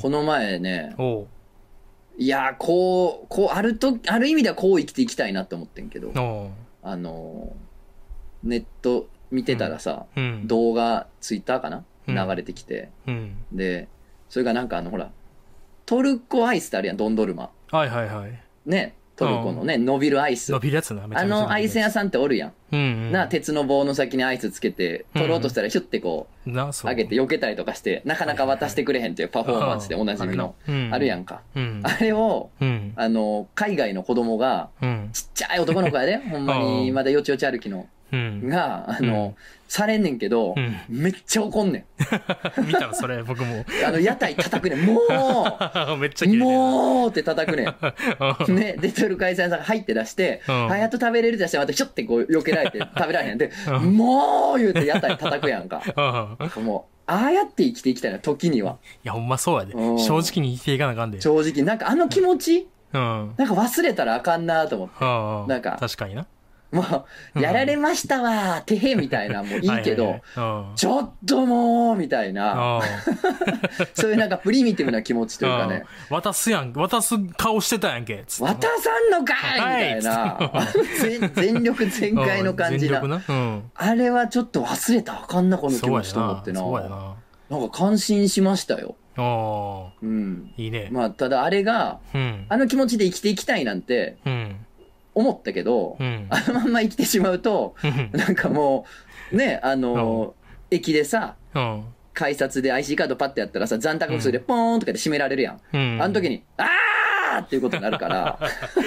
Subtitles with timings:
[0.00, 1.26] この前ね、おう。
[2.18, 6.50] いやー、こう、こう、あると、ある意味ではこう生きていきたいなって思ってんけど、おう。
[6.82, 10.46] あのー、ネット見てたらさ、うん。
[10.46, 11.84] 動画、ツイッターかな？
[12.06, 12.14] うん。
[12.14, 13.36] 流れてきて、うん。
[13.52, 13.88] で、
[14.28, 15.10] それがなんかあの、ほら、
[15.86, 17.50] トルコアイスってあるやん、ドンドルマ。
[17.70, 18.42] はいはいはい。
[18.66, 20.52] ね、トルコのね、伸びるアイス。
[20.52, 20.60] 伸。
[20.60, 22.52] びるやつなめちゃあめちゃのアイス屋さんっておるやん。
[22.70, 23.12] うんうん。
[23.12, 26.90] な、鉄の棒の先にアイスつけて、取ろうとしたらヒュッてこう、なそう。
[26.90, 31.42] 上げて避けたりとかして、なかなか渡してくれへんっていうパフォーマンスでおなじみの、うんあるやんか。
[31.56, 32.92] うんあれを、うん。
[32.94, 35.10] あの、海外の子供が、うん。
[35.12, 36.94] ちっちゃい男の子やで、 ほんまに、うん。
[36.94, 39.34] まだよちよち歩きの、うんが、あの、
[39.68, 40.76] されんねんけどう、ん。
[40.88, 41.84] めっちゃ怒んね
[42.66, 43.56] 見たのそれ僕も。
[43.56, 43.64] ん。
[43.86, 44.86] あの、屋台叩くねん。
[44.86, 45.00] も
[46.00, 47.74] めっちゃもうって叩くねん。
[48.48, 50.72] うね、で、トルコアイさんが入って出して、うん。
[50.72, 53.38] あ、やっと食べれるって出して、またちょってこう、避けられて 食べられへん。
[53.38, 53.96] で、うん。
[53.96, 55.82] もう言うて屋台叩くやんか。
[56.56, 56.64] うん。
[56.64, 58.78] もう、ああやって生きていきたいな、時には。
[59.04, 59.74] いやほんまそうやで。
[59.74, 59.98] うん。
[59.98, 61.20] 正直に生きていかなあかんで。
[61.20, 63.34] 正直、なんかあの気持ち、うん。
[63.36, 64.94] なんか忘れたらあかんなと思って。
[65.00, 65.46] うん。
[65.48, 66.26] なんか確かにな
[66.70, 70.20] もう、やられましたわー、てへみたいな、もういいけど、
[70.76, 72.80] ちょっともう、みたいな、
[73.94, 76.16] そういうなんかプリミティブな気持ちというかね、うん。
[76.16, 80.50] 渡すやん渡す顔してたやんけつ渡さんのかいみたいな、
[81.00, 83.02] 全 全力全開の感じな。
[83.74, 86.60] あれはちょっと忘れたらあかんな、この気持ちと思ってな。
[86.62, 87.14] な。
[87.48, 88.94] なんか感心しましたよ。
[89.16, 89.92] ああ。
[90.02, 90.52] うん。
[90.58, 90.88] いいね。
[90.92, 92.46] まあ、ただあれが、うん。
[92.48, 94.56] あの気持ちで生きていきたいなんてうん
[95.18, 96.26] 思ったけど、うん。
[96.30, 98.10] あのまんま生きてしまうと、うん。
[98.12, 98.86] なんかも
[99.32, 100.34] う、ね、あの、
[100.70, 101.84] 駅でさ、うん。
[102.14, 105.60] 改札で IC カードパッてやったらさ、残高数でポーンとかで閉められるやん。
[105.72, 105.98] うん。
[106.00, 108.38] あの時に、あーっていうことになるから、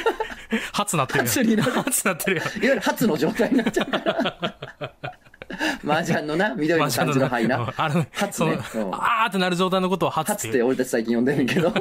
[0.73, 1.27] 初なってるやん。
[1.27, 1.71] 初になる。
[1.71, 2.45] 初なってるやん。
[2.45, 5.19] いわゆる初の状態になっちゃうから。
[5.85, 7.73] 麻雀のな、緑の感じの灰な。
[7.77, 8.57] あの、初ね
[8.91, 10.63] あーってなる状態のことを初っ初って。
[10.63, 11.71] 俺たち最近呼んでるけど。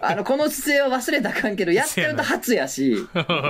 [0.00, 2.96] あの、この姿勢は忘れたかんけど、やっちゃうと初やし、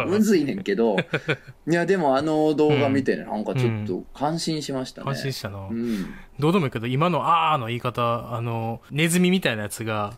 [0.06, 0.96] むずいねんけど。
[1.68, 5.10] いや、でもあの動画見てね、なんかちょっと感心しましたね。
[5.10, 5.72] 安心したなう。
[5.72, 6.14] ん。
[6.38, 10.14] どうでもいいけど、今のあーの言い方、あの、ネズミみたいなやつが、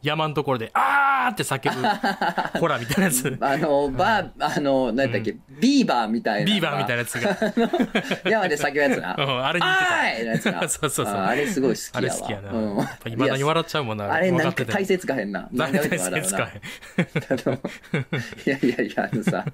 [0.00, 3.36] 山のところで、あーって叫ぶ、ホラーみたいなやつ。
[3.40, 6.46] あの、バー、あの、何だっけ、ビーバーみたいな。
[6.46, 8.30] ビーバーみたいなやつが。
[8.30, 9.16] 山で叫ぶやつな。
[9.18, 9.66] うんあれに
[10.32, 10.68] 似てた。
[10.68, 11.98] そうそうそうああれすごい好きやわ。
[11.98, 12.50] あれ好きやな。
[12.52, 14.12] うんやっぱ未だに笑っちゃうもんな。
[14.12, 15.48] あれなんか体勢つかへんな。
[15.52, 17.54] 何回何回も説かへん。
[17.54, 19.44] いやいやいや、あのさ、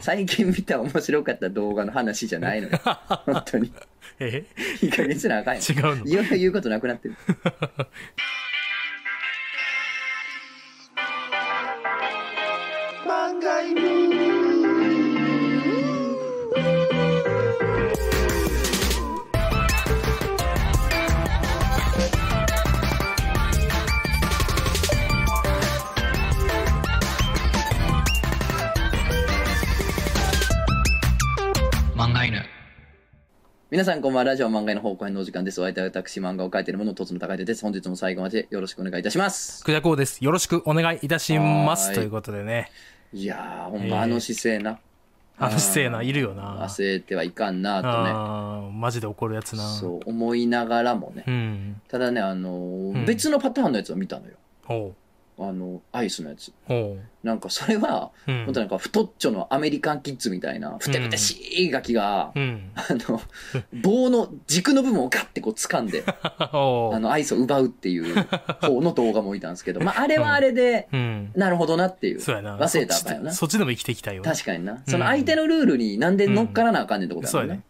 [0.00, 2.78] 最近見た面白かった動画の話じゃないのよ。
[3.24, 3.72] 本当に。
[4.18, 4.44] え？
[4.82, 5.62] いい加減にしなあかんよ。
[5.66, 6.04] 違うの？
[6.04, 7.16] いよいよ言うことなくなってる。
[33.70, 34.32] 皆さんこんばんは。
[34.32, 35.60] ラジオ漫画の方向編のお時間です。
[35.60, 37.62] お相手は私、漫画を描いているもの、とつの高いです。
[37.62, 39.62] 本日も最後までよろしくお願いいたします。
[39.62, 40.22] くじゃこうです。
[40.24, 41.94] よろしくお願いいたします。
[41.94, 42.68] ということでね。
[43.12, 44.78] いやー、ほんえーまあの姿勢な。
[45.38, 46.66] あの姿勢な、いるよな。
[46.66, 48.10] 忘れてはいかんなとね。
[48.12, 49.62] あーマジで怒るやつな。
[49.68, 51.24] そう、思いながらもね。
[51.26, 51.80] うん。
[51.88, 54.34] ただね、あのーうん別のパターンのやつを見たのよ。
[54.64, 54.94] ほ
[55.40, 56.52] あの、アイスのやつ。
[57.22, 58.32] なんかそれは、う。
[58.32, 62.70] うん本当なんか太っちょのアメリカンキッズみたいな、ふてぶてしいガキが、うん。
[62.74, 63.20] あの、
[63.82, 66.04] 棒の軸の部分をガッてこう掴んで、
[66.38, 66.50] あ
[66.98, 71.32] の、アイスを奪うっていう方の動画もいたんですけど、 まあ、あれはあれで、うん。
[71.34, 72.20] なるほどなっていう。
[72.20, 72.56] そうやな。
[72.58, 73.32] 忘れたんよな。
[73.32, 74.22] そっちでも生きていきたいよ。
[74.22, 74.82] 確かにな。
[74.86, 77.64] その相手のルールになんで乗っからなあかんねんってことそうややもねんね。。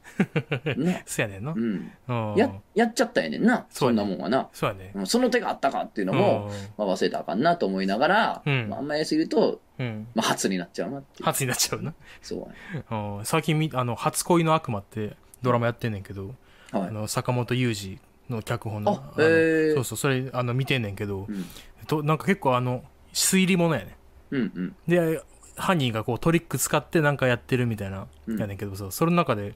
[0.77, 1.03] ね。
[1.07, 1.61] そうやねんのう。
[1.61, 1.93] ん。
[2.09, 3.67] うんや、やっちゃったんやねんな。
[3.71, 4.49] そそうんなもんはな。
[4.53, 4.93] そうやね。
[4.95, 9.87] うんその手があったかっていうのも、まあ、忘れたらあかんなと思いながら、うんまあ、あんまやりすぎると、うん。
[9.87, 10.07] うん。
[10.15, 11.25] まあ、初になっちゃうなっていう。
[11.25, 11.95] 初になっちゃうな。
[12.23, 12.51] そ
[12.91, 16.35] ううん最近み、あの、初恋の悪魔ってドラマやってんねんけど。
[16.73, 16.83] はい。
[16.89, 17.99] あの、坂本雄二
[18.29, 18.93] の脚本の。
[18.93, 21.45] あのへーそうそう、それ、あの、見てんねんけど、うん。
[21.87, 23.97] となんか結構あの、推理物やね
[24.31, 24.77] うんうん。
[24.87, 25.21] で、
[25.57, 29.55] 犯人がこうトリック使ってなんかやってるみたいな、うんやねんけどさ、その中で、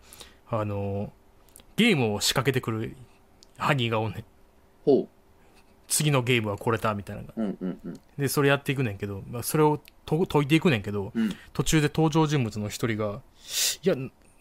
[0.49, 1.13] あの、
[1.77, 2.97] ゲームを仕掛けてくる
[3.59, 4.25] 犯人がおんねん。
[4.85, 5.09] ほ
[5.89, 7.35] 次のゲームはこれだ、みたいなのが。
[7.37, 7.41] う。
[7.43, 8.01] うんうんうん。
[8.19, 11.35] で、それやっていくねんけど、まあ、それをと解いていくねんけど、うん。
[11.53, 13.21] 途中で登場人物の一人が、
[13.83, 13.95] いや、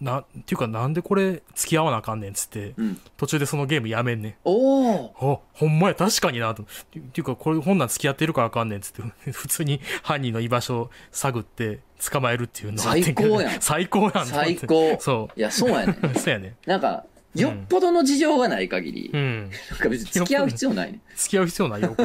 [0.04, 3.02] な、っていうかなんでこれ付き合わなあかんねんっつって、うん。
[3.18, 4.36] 途中でそのゲームやめんねん。
[4.44, 6.64] おおあ、ほんまや、確かになと。
[6.64, 11.80] っていうか、これ、こんなん付き合ってるからあかんねんっつって、 普通に犯人の居場所を探って
[12.12, 15.98] 捕まえるっていうの最高やん最高やん最高そいや、そうやね。
[16.18, 16.56] そうやね。
[16.66, 19.50] なんか、よっぽどの事情がない限り、うん。
[19.72, 21.00] なんか別に付き合う必要ないね。
[21.16, 21.96] 付き合う必要ないよ、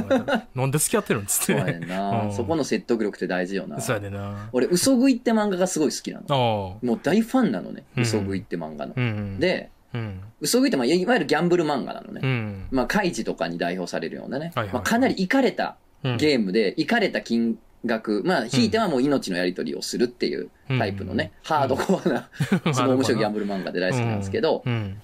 [0.54, 1.52] なんで付き合ってるんつって。
[1.52, 3.80] そうやねんな、 うんそこの説得力って大事よな。
[3.80, 4.48] そうやねんな。
[4.52, 6.78] 俺、嘘食いって漫画がすごい好きなの。
[6.82, 8.94] もう大ファンなのね、うん嘘食いって漫画の。
[8.96, 10.20] うん。、で、うん。
[10.40, 12.20] 嘘食いってまあいわゆるギャンブル漫画なのね。
[12.22, 12.66] うん。
[12.70, 14.52] まあ、カイジとかに代表されるようなね。
[14.54, 22.28] はいはいまあ、かなりイかれたうんゲームで、イかれた金額、まあ、ひいてはもう命のやり取りをするっていうタイプのね、ハードコアな、
[22.72, 25.00] すごい面白いギャンブル漫画で大好きなんですけど、うん。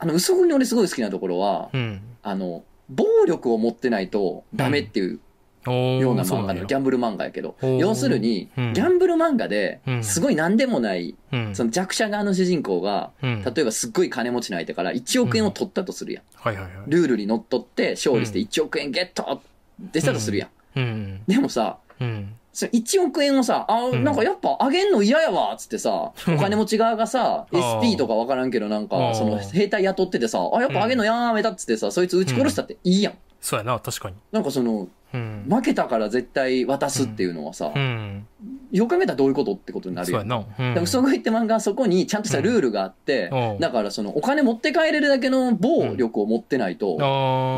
[0.00, 2.00] あの、嘘食いの俺すごい好きなところは、うん。
[2.22, 5.20] あの、暴力を持ってないとダメっていう
[5.66, 11.54] ような漫画の、ギャンブル漫画やけど、要するに、ギうんャンブル漫画でう、んすごい何でもない、うん。
[11.54, 16.24] その弱者側の主人公が、うん、例えばすっごい金持ちの相手から1億円を取ったとするやん。
[16.34, 16.72] はいはいはい。
[16.88, 19.42] ルールにのっとって勝利して1億円ゲット
[19.86, 20.78] ってしたとするやん。
[20.78, 21.22] うん。
[21.28, 22.34] でもさ、うん。
[22.52, 33.14] その1億円をさ、あ、うんなんかやっぱあげんの嫌やわっつってさ、うんお金持ち側がさ、 SP とかわからんけどなんあか、ーその兵隊雇っててさ、あ、やっぱあげんのやめたっつってさ、そいつ撃ち殺したっていいやん。
[33.40, 34.16] そうやな、確かに。
[34.32, 35.44] なんかその、うん。
[35.48, 38.26] 負けたから絶対渡すっていうのはさう、ん。
[38.70, 40.20] よく考えたらどういうことってことになるや。
[40.20, 40.44] そうやな。
[40.58, 40.74] うん。
[40.74, 46.96] でも嘘食いって漫画はそこにちゃんとしたルールがあって、うんだからそのお金持って帰れるだけの暴力を持ってないと。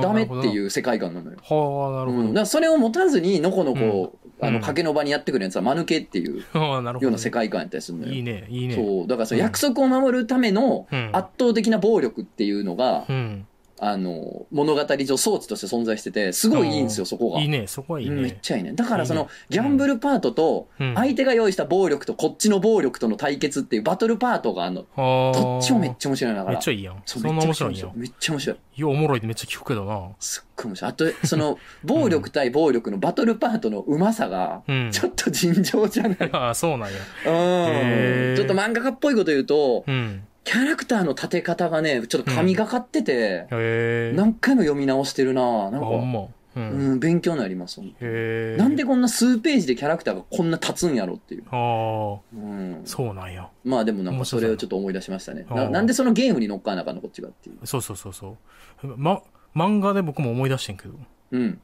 [0.03, 1.37] ダメっていうう世界観なのよ。
[1.43, 2.35] はあ、なるうん、だほど。
[2.35, 6.43] からそれを持たずにのこのこ、あの、うん賭けの場にやってくるやつは間抜けっていう。
[6.55, 8.12] ような世界観やったりするのよ。
[8.12, 8.75] いいね、いいね。
[8.75, 9.06] そう。
[9.06, 11.11] だからその約束を守るためのうん。
[11.12, 13.47] 圧倒的な暴力っていうのが、うん。
[13.84, 17.40] あの、物語上装置として存在してて、すごいいいんですよ、そこが。
[17.40, 18.38] いいね、そこはいいうんめっね。
[18.40, 18.75] ちゃいいね。
[18.75, 25.32] だからその、ギャンブルパートと、うん相手が用意した暴力とこっちの暴力との対決っていうバトルパートがあるの。
[25.34, 26.55] どっちもめっちゃ面白いんだから。
[26.56, 27.02] めっちゃいいやん。
[27.05, 27.87] そそんな面白いんや。
[27.96, 28.56] めっちゃ面白い。
[28.81, 30.11] ようおもろいってめっちゃ聞くけどな。
[30.20, 30.90] すっごい面白い。
[30.90, 34.90] あと、その、暴力対暴力のバトルパートのうまさが、うん。
[34.93, 36.17] ちょっと尋常じゃない。
[36.32, 36.96] ああ、そうなんや。
[37.26, 38.37] うん。
[38.37, 40.23] ちょっと漫画家っぽいこと言うと、うん。
[40.44, 44.12] キャラクターの立て方がね、ちょっと神がかってて、へえ。
[44.15, 46.27] 何回も読み直してるななんか、ま。
[46.55, 46.71] うん。
[46.71, 47.81] うん、勉強になります。
[47.81, 51.44] なんでこんな数ページでキャラクターがこんな立つんやろっていう。
[51.50, 52.83] ああ、うん。
[52.85, 53.49] そうなんや。
[53.65, 55.47] まあでもなんかそれをちょっと思い出しましたね。
[55.49, 57.67] ななんでそのゲームに乗っかんなあかんのこっちがっていう。
[57.67, 58.37] そうそうそうそ
[58.83, 58.94] う。
[58.97, 59.23] ま、
[59.55, 60.94] 漫画で僕も思い出してんけど、
[61.31, 61.61] うん。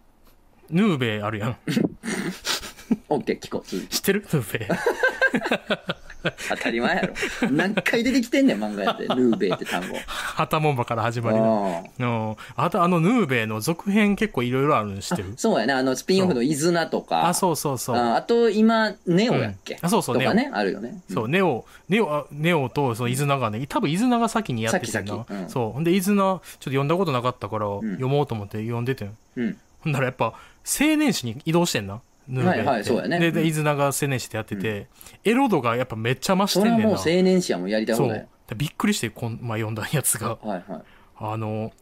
[0.71, 1.57] ヌーベあるやん。
[3.11, 3.69] オッケー、聞こう。
[3.69, 4.27] 知ってる？
[4.33, 4.69] ヌーベ
[6.49, 7.15] 当たり前やろ。
[7.51, 9.07] 何回出てきてんねん、漫画やって。
[9.09, 9.97] ヌーベイって単語。
[10.07, 11.85] ハタモンバから始まりの。
[12.01, 15.35] あうんあとあのヌーベの続編結構いろいろあるの知ってる？
[15.37, 15.73] そうやね。
[15.73, 17.29] あの、スピンオフのイズナとか。
[17.29, 17.97] あ、そうそうそう。
[17.97, 21.01] ああと、今、ネオやっけ、うんあそうそうとかね、あるよね。
[21.13, 25.25] そう、ネオ、ネオ、あネオとそのイズナがね、多分イズナが先にやっててんな。
[25.49, 25.71] そう。
[25.73, 29.17] ほんで、イズナ、ちょっと読んだことなかったから、ん読もうと思って読んでてん。
[29.37, 29.57] うん。
[29.81, 32.01] ほんならやっぱ、青年誌に移動してんな。
[32.29, 32.59] ヌーベって。
[32.59, 34.89] はいはいそうやねで、で、うんイズナが青年誌でやってて、
[35.25, 36.77] エロ度がやっぱめっちゃ増してんねんな。
[36.77, 40.83] それはもう青年誌やもんやりたいそうびっくりして、こん、 まあ、読んだやつが、はいはい。
[41.17, 41.73] あの、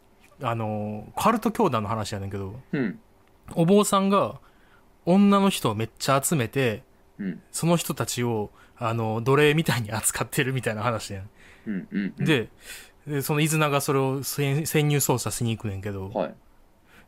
[0.43, 2.98] あの、カルト教団の話やねんけど、うん。
[3.54, 4.40] お坊さんが
[5.04, 6.82] 女の人をめっちゃ集めて、
[7.19, 7.40] うん。
[7.52, 11.31] その人たちを、あの、奴隷みたいに扱ってるみたいな話やん。
[11.66, 11.88] うん。
[11.90, 12.14] うん。
[12.19, 12.48] うん、で、
[13.06, 16.34] でそのイズナがそれを潜潜入捜査しに行くねんけど、はい。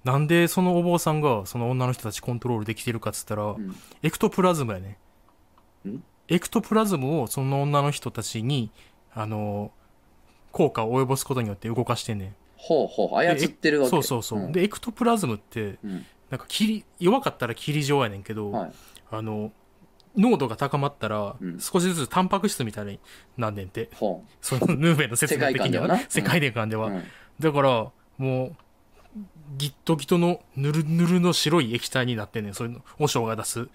[0.05, 3.77] なんでそのお坊さんがその女の人たちコントロールできてるかっつったら、うん。
[4.03, 4.99] エクトプラズムやね
[5.89, 8.71] んエクトプラズムをその女の人たちに、
[9.13, 9.73] あの、
[10.53, 12.35] 効果を及ぼすことによって動かしてんねん。
[12.57, 13.17] ほうほう。
[13.17, 14.41] 操ってるわけそうそうそう。
[14.41, 16.07] んで、エクトプラズムって、うん。
[16.31, 18.73] なんか霧、弱かったら霧状やねんけど、はい。
[19.11, 19.53] あの、
[20.17, 22.99] 濃度が高まったらうん、少しずつタンパク質みたいに
[23.37, 23.89] なんねんて。
[23.95, 26.81] ほそのヌーベの説明的には世界観ではな世界観でう。
[26.81, 26.89] は。
[26.89, 27.05] うん。
[27.41, 28.57] だから、もう、
[29.57, 32.55] ギットギトのぬるぬるの白い液体になってんねん。
[32.55, 33.69] そういうの、オショウが出す。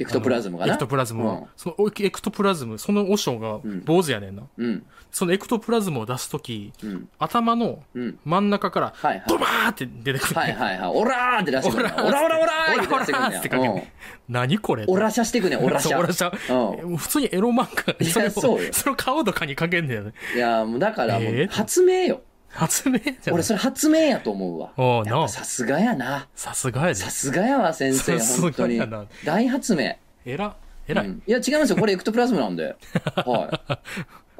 [0.00, 0.72] エクトプラズムがな？
[0.74, 1.32] エクトプラズムは。
[1.34, 4.44] うんそのエクトプラズム、そのオショウがん坊主やねんな。
[4.56, 4.86] うん。
[5.10, 7.08] そのエクトプラズムを出すとき、うん。
[7.18, 8.18] 頭のうん。
[8.24, 9.24] 真ん中から、はいはい。
[9.26, 10.34] ドバーって出てくる。
[10.36, 10.90] はいはいはい。
[10.94, 11.94] オラーって出してくるね ん。
[11.94, 13.82] オラーオラオラオラーオラオラーってかけるうん
[14.28, 15.98] 何これオラシャしてくねん、オラシャ。
[15.98, 16.82] オラシャ。
[16.84, 16.96] うん。
[16.96, 20.12] 普通にエロ漫画それをそその顔とかにかけんねんよね。
[20.36, 22.20] いや、もうだからもうえー発明よ。
[22.50, 23.34] 発明じゃん。
[23.34, 24.72] 俺それ発明やと思うわ。
[24.76, 26.28] おうなやっぱさすがやな。
[26.34, 26.94] さすがやで。
[26.94, 28.80] さすがやわ、先生、本当に。
[29.24, 29.94] 大発明。
[30.24, 31.06] えら、えらい。
[31.06, 31.76] うんいや、違いますよ。
[31.76, 32.74] これエクトプラズムなんで。
[33.16, 33.78] はい。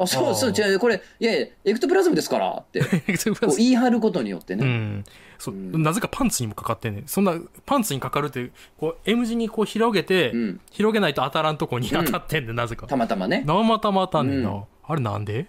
[0.00, 2.80] あ、そうそう、違う、これ、いやいや、エクトプラズムですからって、
[3.40, 4.64] こう言い張ることによってね。
[4.64, 5.04] うん。
[5.38, 7.04] そう、うんなぜかパンツにもかかってんねん。
[7.06, 7.34] そんな、
[7.66, 10.60] パンツにかかるって、こう、M 字にこう広げて、うん。
[10.70, 12.86] 広げないと当たらんとこに当たってんねん、なぜか。
[12.86, 13.42] たまたまね。
[13.46, 14.50] 生たま当たんねんな。
[14.50, 15.46] うんあれなんで？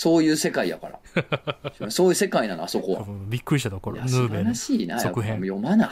[0.00, 0.88] そういう世界やか
[1.78, 1.90] ら。
[1.90, 3.04] そういう世界なの、あそこは。
[3.28, 4.98] びっくりしたところ、ヌーベのらしいな。
[4.98, 5.90] 続編読まな。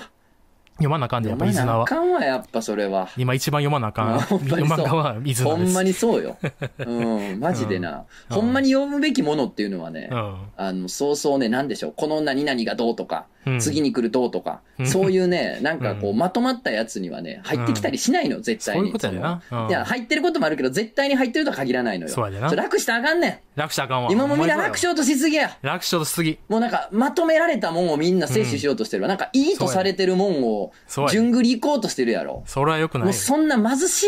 [0.77, 1.85] 読まなあかんで、やっぱ読まなあ。
[1.85, 3.11] かんわ、やっぱそれは。
[3.19, 4.19] 今一番読まなあかん。
[4.25, 5.65] ほんまにそう漫画はイズナです。
[5.67, 6.39] ほんまにそうよ。
[6.87, 8.07] うん、マジでな。
[8.31, 10.37] うんほんまに読むべきものっていうのはね、うん。
[10.57, 11.95] あの、そうそうね、なんでしょう。
[11.95, 18.81] この何々がどうとか、うん次に来るどうとか、うんそういうね、 なんかこう、うんまとまったやつにはね、入ってきたりしないの、絶対に。
[18.81, 19.43] そういうことやでな。
[19.69, 22.13] いや、入ってることもあるけど、絶対に入ってるとは限らないのよ。
[22.13, 24.09] そうやでな楽したらあかんね楽したらあかんわ。
[24.11, 24.13] ん。
[24.13, 25.57] 今もみんな楽しようとしすぎや。
[25.63, 26.39] 楽しようとしすぎ。
[26.49, 29.09] もうなんか、まとめられたもんをみんな摂取しようとしてるわ。
[29.09, 32.43] なんか、いいとされてるもんをそう、や順繰り行こうとしてるやろ。
[32.47, 33.05] それは良くないよ。
[33.07, 34.07] もうそんな貧しい、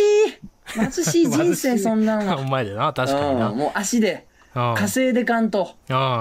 [0.73, 2.43] 貧しい人生 そんな んおは。
[2.45, 3.49] 前でな、確かにな。
[3.49, 4.30] うん、もう足で、うん。
[4.53, 5.77] 稼いでかんと。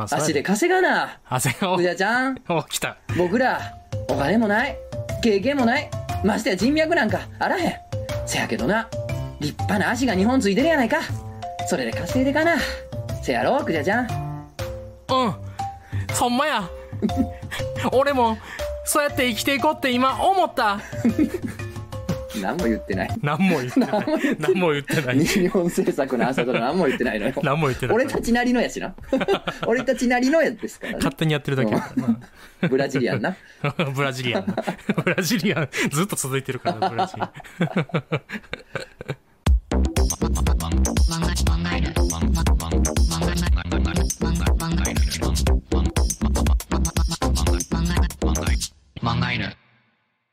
[0.09, 1.19] 足で稼がな。
[1.27, 2.98] 汗が、ふじゃちゃん、お、来た。
[3.17, 3.59] 僕ら、
[4.07, 4.77] お金もない、
[5.24, 5.89] 経験もない、
[6.24, 7.74] ましてや人脈なんかあらへん。
[8.27, 8.88] せやけどな、
[9.39, 11.00] 立派な足が2本ついてるやないか。
[11.67, 12.57] それで稼いでかな。
[13.24, 14.07] せやろ、くじゃちゃん。
[15.09, 15.33] うん。
[16.13, 16.69] そんまや。
[17.91, 18.38] 俺も、
[18.86, 20.79] そうやって生きていこうって今思った。
[22.38, 23.09] 何も言ってない。
[23.21, 23.91] 何も言ってない。
[24.39, 25.19] 何も言ってない。
[25.19, 27.33] 日本政策の朝とか何も言ってないのよ。
[27.43, 27.95] 何も言ってない。
[27.95, 28.93] 俺たちなりのやしな。
[29.65, 31.15] 俺たちなりのやですからね勝。
[31.15, 31.75] 手にやってるだけ
[32.67, 33.36] ブラジリアンな。
[33.62, 33.86] な。
[33.86, 34.55] ブラジリアンな。
[35.03, 37.31] ブラジリアン、ずっと続いてるからな、ブラジリアン。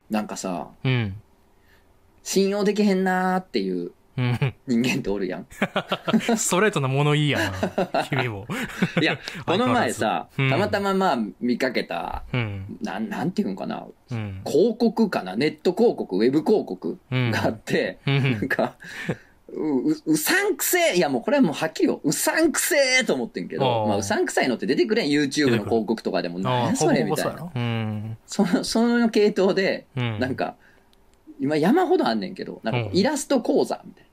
[0.09, 1.15] なんかさ、うん。
[2.27, 4.53] 信用できへんなーっていううん。
[4.67, 5.45] 人間っておるやん。
[6.35, 7.39] ストレートな物言いや
[7.93, 8.45] な、君も。
[9.01, 12.77] いや、 この前さ、うんたまたままあ見かけた、うん。
[12.81, 14.41] なん、なんていうんかな、うん。
[14.45, 18.75] 広告かな、ネット広告、ウェブ広告うんがあって、うんなんか、
[19.49, 22.01] う、ううさんくせえいやもうこれはもうはっきりよ。
[22.03, 27.51] うさんくせえと思ってんけあど、ーまあうさんくさいのって出てくれん YouTube の広告とかでも、あなそれみたいな。
[28.25, 30.19] その、その系統で、うん。
[30.19, 30.55] なんか、
[31.39, 34.07] 今山ほどあんねんけど、なんかイラスト講座みたいな。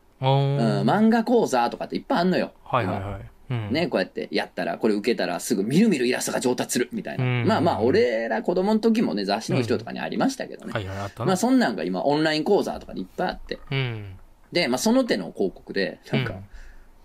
[0.80, 2.52] うん、漫画講座とかっていっぱいあんのよ。
[2.64, 3.30] はいはいはい。
[3.50, 3.72] うん。
[3.72, 7.24] ね、こうやってやったら、これ受けたらすぐみるみるイラストが上達するみたいな。
[7.24, 10.72] うんまあまあ、俺ら子供の時もね、雑誌の後ろとかにありましたけどね。
[10.72, 11.26] はいはい、あったな。
[11.26, 13.58] まあそんなんが今オンライン講座とかでいっぱいあって。
[13.70, 14.16] うん。
[14.52, 16.44] で、まあその手の広告で、なんか、うん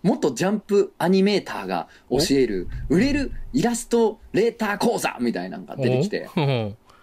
[0.01, 6.29] 元ジャンプアニメーターが教える、売れるイラストレーター講座みたいなのが出てきて、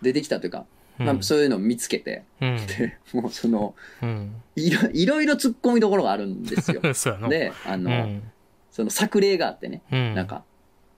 [0.00, 0.64] 出てきたというか、うん
[0.98, 2.66] まあそういうのを見つけて、うん。
[2.66, 4.42] で、もうその、うん。
[4.54, 6.80] いろいろいろ突っ込みどころがあるんですよ。
[7.28, 8.22] で、あの、うん。
[8.70, 10.14] その作例があってね、うん。
[10.14, 10.44] なんか、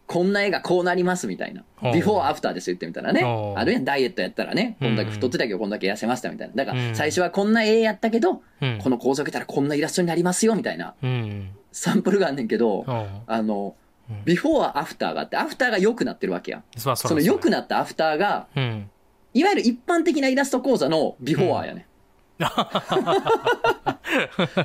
[0.09, 1.65] こんな絵がこうなりますみたいな。
[1.93, 3.23] ビフォーアフターですよ言ってみたらね
[3.57, 6.55] あるやん、ダイエットやったらね、こんだけうん太ってたけどこんだけ痩せましたみたいな。
[6.55, 8.79] だからうん最初はこんな絵やったけど、うん。
[8.83, 11.51] この構造を受けたらこんなイラストになりますよみたいなうん。
[11.73, 13.07] サンプルがあんねんけど、うん。
[13.27, 13.75] あの
[14.11, 16.65] うん、ビフォーアフターがあって、アフターが良くなってるわけやん。
[16.77, 18.91] その良くなったアフターが、うん。
[19.35, 21.85] いわゆる一般的なイラスト講座のビフォーやねん。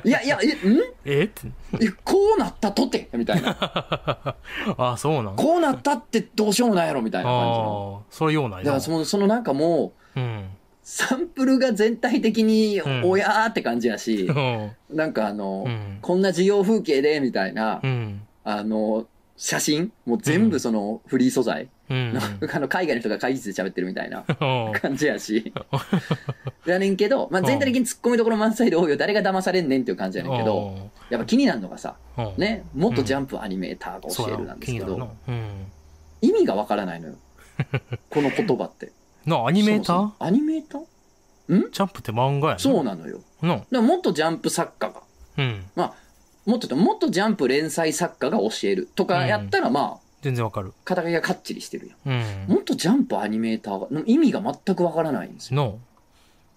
[0.04, 0.80] いやいや、え、ん？
[1.04, 1.24] え？
[1.24, 1.48] って。
[1.80, 3.08] えこうなったとて？
[3.12, 3.56] みたいな。
[4.78, 5.36] あ、そうなん？
[5.36, 8.02] こうなったってどうしようもないやろみたいな感じの。
[8.06, 10.48] ああ、そういうようなだからその、そのなんかもう、うん。
[10.82, 14.70] サンプルが全体的にうんおやーって感じやしう、ん。
[14.90, 15.98] なんかあの、うん。
[16.00, 18.22] こんな授業風景でみたいな、うん。
[18.44, 19.06] あの、
[19.36, 19.92] 写真？
[20.06, 22.18] もう全部そのフリー素材、うん。
[22.52, 25.52] あの海外の人が会議室で喋ってるみたいなうん感じやし。
[26.66, 28.96] やねんけど、まあ、全体的に突っ込みどころ満載で多いよ。
[28.96, 35.10] 誰が騙されんねんっていう感じやねんけど、やっぱ気になるのがさ、うん、ね、もっとジャンプアニメーターが教えるなんですけど。
[36.22, 37.14] 意味がわからないのよ。
[38.10, 38.92] この言葉って。
[39.26, 40.10] な、アニメーター？
[40.18, 40.84] アニメーター？
[41.48, 43.20] ジャンプって漫画やねそうなのよ。
[43.42, 45.02] ももっとジャンプ作家が、
[45.36, 45.66] うん。
[45.76, 45.94] まあ、
[46.46, 50.72] もっと言うともっとジャンプ連載作家が教えるとかやったら、まあ、全然わかる。
[50.86, 52.16] 肩書きがかっちりしてるやん。
[52.48, 52.54] うん。
[52.54, 55.78] もっとジャンプアニメーターが、意味が全くわからないんですよ。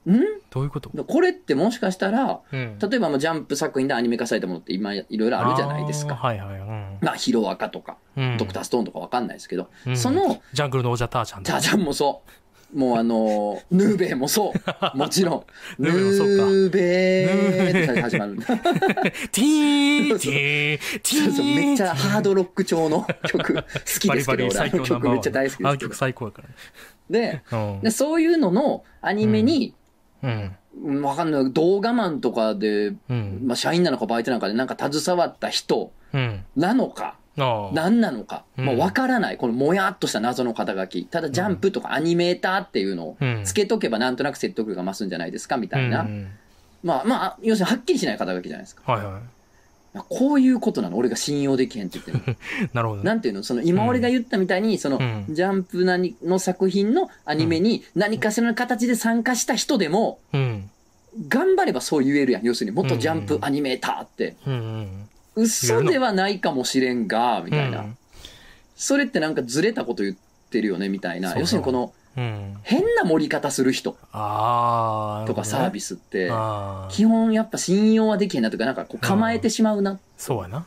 [0.06, 0.22] の、ん？
[0.50, 0.90] どういうこと？
[0.90, 2.80] これってもしかしたら、うん。
[2.80, 6.16] 例えばまあジャンプ作品でアニメ化されたものって今いろいろあるじゃないですあーか。
[6.16, 6.60] はいはい。
[6.60, 8.38] うんまあ、ヒロアカとか、うん。
[8.38, 12.32] ドクターストーンとかわかんないですけど、うんその、ジャングルの王者ターちゃんターちゃんもそう。
[12.74, 14.60] もうあのー、ヌーベイもそう。
[14.98, 15.44] もちろん。
[15.84, 18.36] ヌーベイもそうかヌーって始まる。
[19.32, 23.62] ティーンティーンティーめっちゃハードロック調の曲、好
[24.00, 25.94] きですけど、俺あの曲めっちゃ大好きあの曲ですけど。
[25.96, 26.56] 最高やからね。
[27.10, 29.74] で、うんでそういうののアニメに、
[30.24, 30.30] うん。
[30.30, 30.52] うん
[31.02, 33.40] わかんない、動画マンとかで、うん。
[33.46, 36.46] まあ、社員なのかバイトなのかでなんか携わった人うん。
[36.56, 37.16] なのか、ああ。
[37.38, 41.06] 何なのか、うんもう分からない、このもやっとした謎の肩書き。
[41.06, 46.02] ただ、ジャンプとかアニメーターっていうのをうんつけとけばなんとなく説得力が増すんじゃないですかみたいな。
[46.02, 46.28] うん
[46.84, 48.92] まあまあ、要するにはっきりしない肩書きじゃないですか。
[48.92, 49.20] はいは
[49.94, 50.98] まあこういうことなの？
[50.98, 52.36] 俺が信用できへんって言ってるの
[52.74, 53.08] なるほどね。
[53.08, 53.44] なんていうの？
[53.44, 60.70] その今俺が言ったみたいに、その、うんジャンプなにの作品のアニメに何かしらの形で参加した人でも、うん。
[61.30, 62.44] 頑張ればそう言えるやん。
[62.44, 64.36] 要するに、元ジャンプアニメーターって。
[64.46, 65.07] うんうん。
[65.38, 67.80] 嘘ではないかもしれんが、みたいな。
[67.80, 67.98] うん
[68.78, 70.16] それってなんかずれたこと言っ
[70.52, 71.36] てるよね、みたいな。
[71.38, 72.58] 要するにこの、うん。
[72.62, 73.92] 変な盛り方する人。
[73.92, 75.88] とかサービス。
[75.88, 76.32] スって。
[76.90, 80.00] 基本やっぱ信用はできへんなとか、なんかこう構えてしまうな。
[80.16, 80.66] そうやな。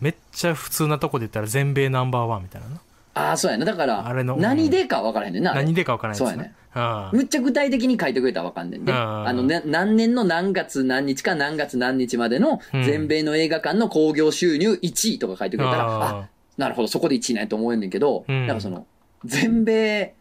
[0.00, 2.80] めっちゃ普通なとこで言ったら全米ナンバーワンみたいなな。
[3.14, 3.64] ああ、そうやな。
[3.64, 4.04] だから
[4.36, 5.52] 何でか分からへんねんな。
[5.54, 6.54] 何でかわからないそうやね。
[6.74, 8.92] あむっちゃ具体的に書いてくれたら分かんねんで。
[8.92, 18.86] うんあのね、何年の何月何日か何月何日までのうん全米の映画館の興行収入1位とか書いてくれたら、あ、あなるほど、そこで1位なんやと思えんねんけど、うんなんかその、
[19.24, 20.14] 全米。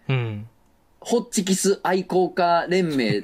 [0.99, 3.21] ホッチキス愛好家連盟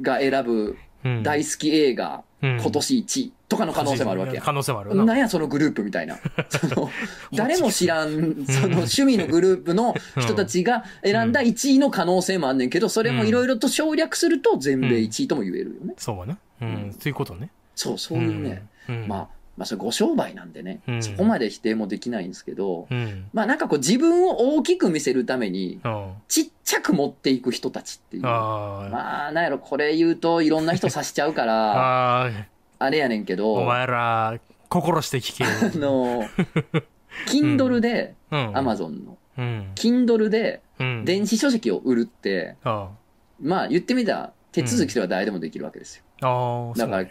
[0.00, 1.22] が選ぶうん。
[1.22, 4.44] 大好き映画、うん今年1位とかの可能性もあるわけやん。
[4.44, 5.04] 可能性もあるな。
[5.04, 6.18] なんやそのグループみたいな。
[6.48, 6.90] その、
[7.34, 8.10] 誰も知らん、
[8.46, 15.94] その趣味のグループの人たちが選んだ1位の可能性もあんねんけど、それもいろいろと省略すると全米1位とも言えるよね。
[15.98, 16.38] そうやな。
[16.62, 16.92] ううんん。
[16.92, 17.50] そういうことね。
[17.74, 18.62] そう、そういうね。
[18.88, 19.06] うん。
[19.06, 19.28] まあ、
[19.60, 23.28] まあそれご商売なんでね、うんそこまで否定もできないんですけど、うん。
[23.34, 26.12] まあなんかこう自分を大きく見せるために、うん。
[26.28, 28.26] ちっちゃく持っていく人たちっていう。
[28.26, 28.88] ああ。
[28.88, 31.72] まあ、なんやろ、これ言うといろんな人刺しちゃうから、
[32.24, 32.30] ああ。
[32.78, 34.40] あれやねんけど、お前ら、
[34.70, 35.50] 心して聞けよ。
[35.74, 36.24] あの、
[37.28, 38.52] Kindle で、うん。
[38.54, 39.72] Amazon の、うん。
[39.74, 41.04] Kindle でうん。
[41.04, 42.88] 電子書籍を売るって、あ
[43.42, 46.72] まあ言ってみたら手続きでは誰でもできるわけですよ。
[46.76, 47.06] だから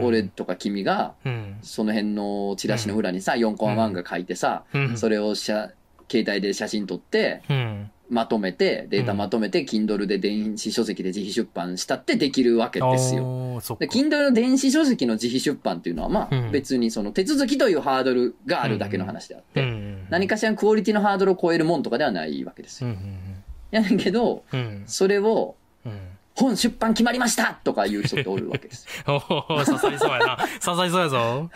[0.00, 1.58] 俺、とか君が、うん。
[1.62, 4.96] その辺のチラシの裏にさ、4コマ漫画書いてさ、うん。
[4.96, 5.72] それを写
[6.12, 7.90] 携帯で写真撮って、うん。
[8.10, 13.58] まとめて、データまとめて、Kindle で電子書籍で自費出版したってできるわけですよ。
[13.78, 13.88] で、。
[13.88, 20.06] Kindle の電子書籍の自費出版っていうのは、まあ、うん別にその手続きというハードルがあるだけの話であって、うん。
[20.10, 22.90] 何かしらのクオリティのハードルを超えるもんとかではないわけですよ。
[22.90, 23.42] うん。
[23.70, 24.44] やねんけど。
[24.84, 25.56] それを、
[25.86, 25.98] うん。
[26.34, 29.22] 本出版決まりましたとか言う人っておるわけですよ。
[29.48, 30.36] おお刺さりそうやな。
[30.64, 31.50] 刺さりそうやぞ。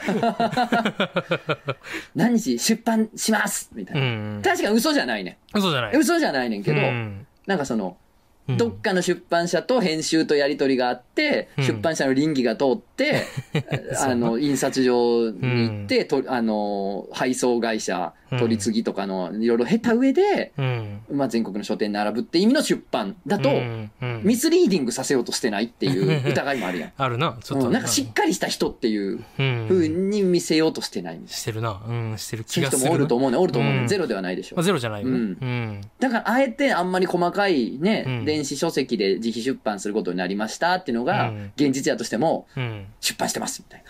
[2.15, 4.39] 何日出版しますみたいうな。
[4.39, 4.43] ん。
[4.43, 5.97] 確かに嘘じゃないね嘘じゃない。
[5.97, 5.99] ん。
[5.99, 8.06] 嘘じゃないねんけど、うんなんかその、うん
[8.49, 13.23] どっかの出版社と編集とやり取りがあって、うん出版社の倫理が通って、
[14.01, 21.01] あの、印刷所に行って、とあの、配送会社、うん取り次ぎとかのいろいろ経た上で、うん。
[21.13, 26.93] まあ、全国の書店に並ぶって意味の出版だと、うんうんミスリーディングさせようとしてないっていう 疑いもあるやん。
[26.97, 27.39] あるな。
[27.45, 27.67] ちょっと。
[27.67, 31.37] うんなんかしっかりした人っていううん風に見せようとしてないみたいな。
[31.37, 31.81] してるな。
[31.89, 32.91] うん、してるそういう人気がするな。
[32.91, 33.37] もおると思うね。
[33.37, 33.79] おると思うね。
[33.83, 34.65] うんゼロではないでしょまあ。
[34.65, 35.09] ゼロじゃないよ。
[35.09, 35.81] ううんん。
[36.01, 42.87] だから、あえてあんまり細かいね、うん電子書籍で自費出版することになりましたっていうのがうん、現実やとしても、うん。
[43.01, 43.85] 出版してますみたい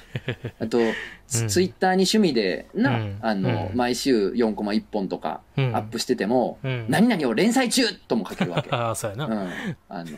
[0.49, 0.67] な。
[0.67, 0.79] あと、
[1.27, 8.71] ツツイッターに趣味でな、うんあの、うん毎週4コマ1本とかうんアップしてても、うん何々を連載中とも書けるわけ。
[8.75, 9.27] ああ、そうやな。
[9.27, 9.77] うん。
[9.89, 10.11] あの、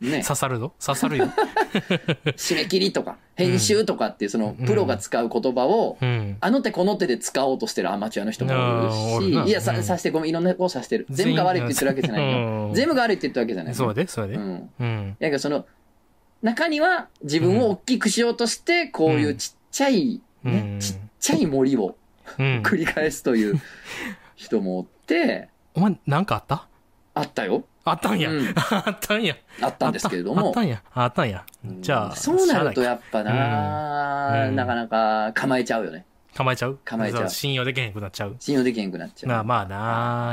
[0.00, 1.28] ね、 刺さるぞ刺さるよ。
[2.36, 6.36] 締め切りとか、編集とかっていうその、うんプロが使う言葉を、うん。
[6.40, 11.06] あの手この手で使おうとしてるアマチュアの人もあーおるし、いや、さ、うんさしてごめん、いろんな子をさしてる。
[11.10, 12.38] 全部が悪いって言ってるわけじゃないよ。
[12.68, 13.76] うん全部が悪いって言ったわけじゃないよ。
[13.76, 14.36] そうやで、そうやで。
[14.36, 14.70] うん。
[14.78, 15.16] うん。
[15.18, 15.66] やけどその、
[16.42, 21.96] 中には自分を大きくしようとして、こういうちっちゃい、うんね、ちっちゃい森を
[22.38, 22.62] うん。
[22.64, 23.60] 繰り返すという
[24.36, 26.66] 人もおって、お前、なんかあった？
[27.14, 27.64] あったよ。
[27.84, 28.30] あったんや。
[28.30, 29.34] うん あったんや。
[29.60, 30.60] あったんですけれどもあった。
[30.60, 30.82] んや。
[30.94, 31.44] あったんや。
[31.80, 36.04] じゃあ、そうなるとやっぱな、うんなかなか構えちゃうよね。
[36.36, 36.78] 構えちゃう？
[36.84, 38.36] 構えちゃう信用できへんくなっちゃう？
[38.38, 39.28] 信用できへんくなっちゃう。
[39.28, 39.66] まあまあ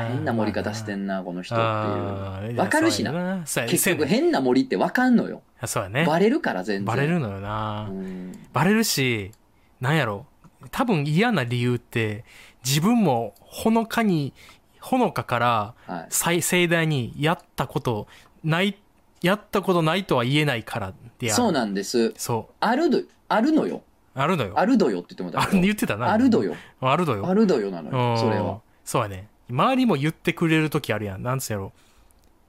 [0.03, 2.57] な変な盛り方してんな、この人っていう。
[2.59, 3.43] わかるしな。
[3.67, 5.41] 結局変な森ってわかんのよ。
[5.65, 6.05] そうやね。
[6.05, 6.85] バレるから全然。
[6.85, 7.93] バレるのよなう。
[7.93, 9.31] んバレるし、
[9.79, 10.25] なんやろ？
[10.71, 12.25] 多分嫌な理由って、
[12.65, 14.33] 自分もほのかに、
[14.79, 16.05] ほのかからはい。
[16.09, 18.07] 最盛大にやったこと
[18.43, 18.77] ない、
[19.21, 21.31] やったことないとは言えないからである。
[21.35, 22.13] そうなんです。
[22.17, 22.53] そう。
[22.59, 23.81] あるど、あるのよ。
[24.15, 24.53] あるのよ。
[24.55, 26.11] あるどよって言ってもある言ってたな。
[26.11, 26.55] あるどよ。
[26.81, 27.27] あるのよ。
[27.27, 28.13] あるどよなのよ。
[28.13, 28.61] うんそれは。。
[28.83, 29.27] そうやね。
[29.49, 31.23] 周りも言ってくれる時あるやん。
[31.23, 31.71] なんつうやろ。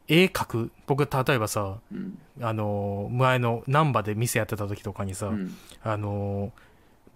[0.09, 0.71] 絵描く。
[0.87, 2.19] 僕、例えばさ、うん。
[2.41, 5.55] あのー、前の難波で店やってた時とかにさ、うん。
[5.83, 6.51] あのー、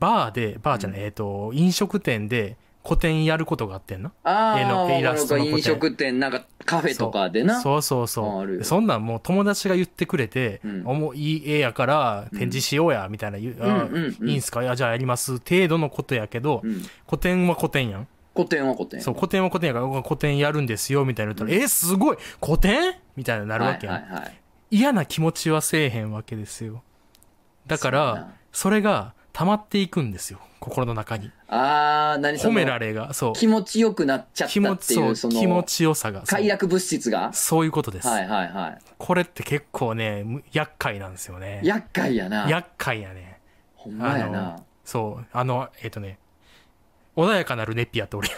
[0.03, 4.11] バーで、バーじゃない、うんえっ、と、飲食店で個展やることがあってんな。
[4.25, 7.61] あ絵のあ、イラストのなんか飲食店、なんかカフェとかでな。
[7.61, 8.65] そうそうあそう。
[8.65, 14.65] そんなんもう友達が言ってくれて、うんおもいい絵やから展示しようや、みたいな言う、あうんうんうんいいんすか？
[14.65, 15.39] いや、じゃあやります。
[15.39, 16.83] 程度のことやけど、うん。
[17.07, 18.09] 個展は個展やん。
[18.35, 19.01] 古典は古典。
[19.01, 22.95] そう、個展は個展やから、僕は個展やるんですよ、みたいな言ったら、え、すごい個展？
[23.15, 23.97] みたいななるわけやん。
[23.97, 24.41] はいはいはい。
[24.73, 26.83] 嫌な気持ちはせえへんわけですよ。
[27.69, 30.41] だから、それが溜まっていくんですよ。
[30.61, 31.31] 心の中に。
[31.49, 33.33] あー、何褒められが、そう。
[33.33, 36.23] 気持ちよくなっちゃったってい、そうう、その、気持ちよさが。
[36.23, 37.33] 快楽物質が？
[37.33, 38.09] そういうことです。
[38.09, 41.61] はいはいはこれって結構ね、む厄介なんですよね。
[41.65, 41.67] い。
[41.67, 42.49] 厄介やな。
[42.49, 43.41] 厄介やね。
[43.75, 44.67] ほんまやあなの。
[44.85, 46.19] そう、あの、えっ、とね、
[47.17, 48.29] 穏やかなるネピアって俺、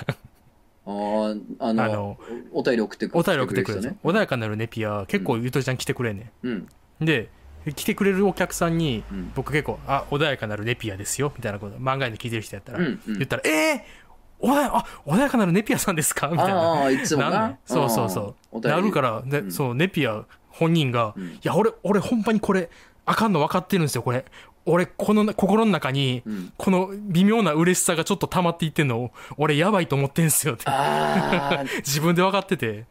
[0.86, 2.18] あーあのあの
[2.52, 3.96] お便り送ってくお便り送ってくれるね。。
[4.02, 6.68] 穏やかなるネピア、結構ゆとりちゃん来てくれんねうん。
[7.02, 7.04] ん。
[7.04, 7.30] で、
[7.72, 16.28] 来てくれるお客さんに、うん僕結構、あ、穏やかなるネピアですよ、みたいなこと、漫画で聞いてる人やったら、うんうん言ったら、えー、穏やあ穏やかなるネピアさんですか？
[16.28, 16.54] みたいな。
[16.60, 17.56] ああ、いつもな。
[17.64, 18.60] そうそうそう。
[18.60, 22.68] なるから、でうんそう、ネピア本人が、うんいや、俺、俺、ほんまにこれ、
[23.06, 24.24] あかんの分かってるんですよ、これ。
[24.66, 30.64] 俺、この、心の中に、うんこの微妙な嬉しさがちょっと溜まっていってんの、俺、やばいと思ってんすよって。
[31.84, 32.84] 自分で分かってて、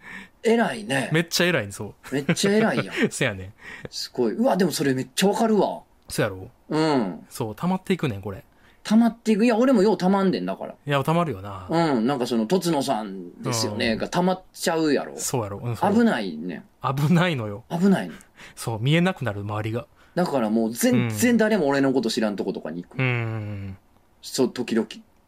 [0.43, 1.09] 偉いね。
[1.11, 2.87] めっちゃ偉いんそめっちゃ偉いやん。
[2.87, 3.11] う。
[3.11, 3.53] そやねん。
[3.89, 4.33] すごい。
[4.33, 5.81] うわ、でもそれめっちゃわかるわ。
[6.09, 6.49] そやろ？
[6.69, 7.25] うん。
[7.29, 8.43] そう、溜まっていくねん、これ。
[8.83, 9.45] 溜まっていく。
[9.45, 10.75] いや、俺もよう溜まんでんだから。
[10.85, 11.67] いや、溜まるよな。
[11.69, 12.05] うん。
[12.05, 13.93] なんかその、とつのさんですよね。
[13.93, 15.13] うんが溜まっちゃうやろ。
[15.17, 15.59] そうやろ。
[15.63, 16.63] うんそう危ないね。
[16.83, 17.63] 危ないのよ。
[17.69, 18.15] 危ないね。
[18.55, 19.87] そう、見えなくなる、周りが。
[20.15, 22.95] だからもう全然誰も俺のこと知らんとことかに行く。
[22.95, 23.77] うーん。
[24.21, 24.87] そう、時々。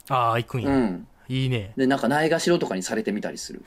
[0.09, 0.69] ああ、行くんや。
[0.69, 1.07] うん。
[1.27, 1.73] いいね。
[1.75, 3.63] で、なんかないがしろとかにされてみたりする。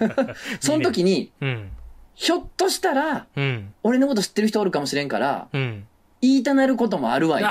[0.60, 1.70] その時に、うん。
[2.14, 3.74] ひょっとしたら、うん。
[3.82, 5.86] 俺のこと知ってる人おるかもしれんから、うん。
[6.20, 7.44] 言いたなることもあるわい。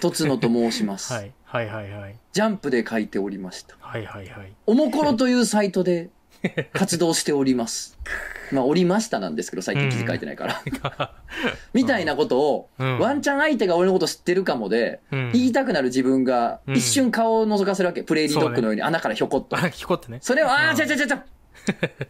[0.00, 1.12] とつのと申します。
[1.12, 1.32] はい。
[1.44, 2.16] はいはいはい。
[2.32, 3.76] ジャンプで書いておりました。
[3.80, 4.52] はいはいはい。
[4.66, 6.10] おもころというサイトで
[6.72, 7.98] 活動しております。
[8.52, 11.12] まあ、おりましたなんですけど、最近記事書いてないから。
[11.72, 18.02] みたいなことを、うんワンチャン相手が俺のこと知ってるかもで、うん言いたくなる自分がうん一瞬顔を覗かせるわけ。
[18.02, 19.56] プレーリードッグのように穴からひょこっと。
[19.56, 20.18] あ、聞こってね。
[20.20, 21.18] それを、あー、うんちょちょちょちょ。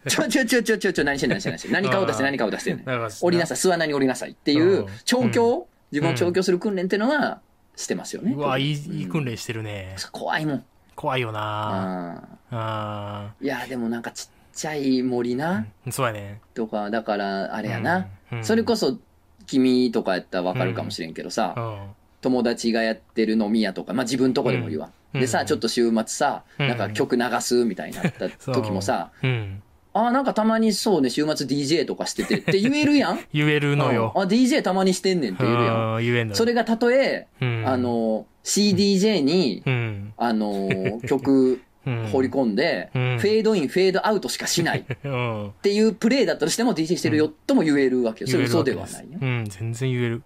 [0.06, 7.40] ちょちょちょちょちょちょ、何してんの何してんの何顔出してうん何顔出してんの降りなさい、巣穴に降りなさいっていううん調教、自分を調教する訓練っていうのは
[7.76, 8.32] してますよね。
[8.36, 9.96] うわ、いいい訓練してるね。
[10.12, 10.64] 怖いもん。
[11.00, 12.28] 怖いよな。
[12.50, 16.42] あいや、でもなんかちっちゃい森な、ーそうやね。
[16.52, 18.08] とか、だから、あれやな。
[18.30, 18.44] うん。
[18.44, 18.98] それこそ、
[19.46, 21.78] 君とかやったらわかるかもしれんけどさ、うん。
[22.20, 24.90] 友達がやってる飲み屋とか、まあ自分とこでもいいわ。
[25.14, 25.20] うん。
[25.22, 26.68] でさ、ちょっと週末さ、うん。
[26.68, 29.62] なんか曲流すみたいになった時もさ、うん。
[29.92, 34.22] あーなんかたまにそうね、週末 DJ とかしててって言えるやん 言えるのようん。
[34.22, 35.94] あ、DJ たまにしてんねんって言えるやん。
[35.96, 36.36] うん言えんのよ。
[36.36, 40.12] それがたとえ、うん、あ、の、CDJ に、うん。
[40.16, 45.52] あの、 曲うん放り込んで、うんフェードイン、フェードアウトしかしないっ うん。
[45.62, 48.30] ていうプレイだったとしても DJ してるよとも言えるわけよ。
[48.30, 49.18] それ嘘ではないよ。
[49.20, 50.22] うん、全然言える。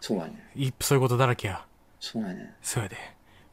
[0.00, 0.32] そうやね。
[0.56, 1.64] いそういうことだらけや。
[1.98, 2.54] そうやね。
[2.62, 2.96] そうやで。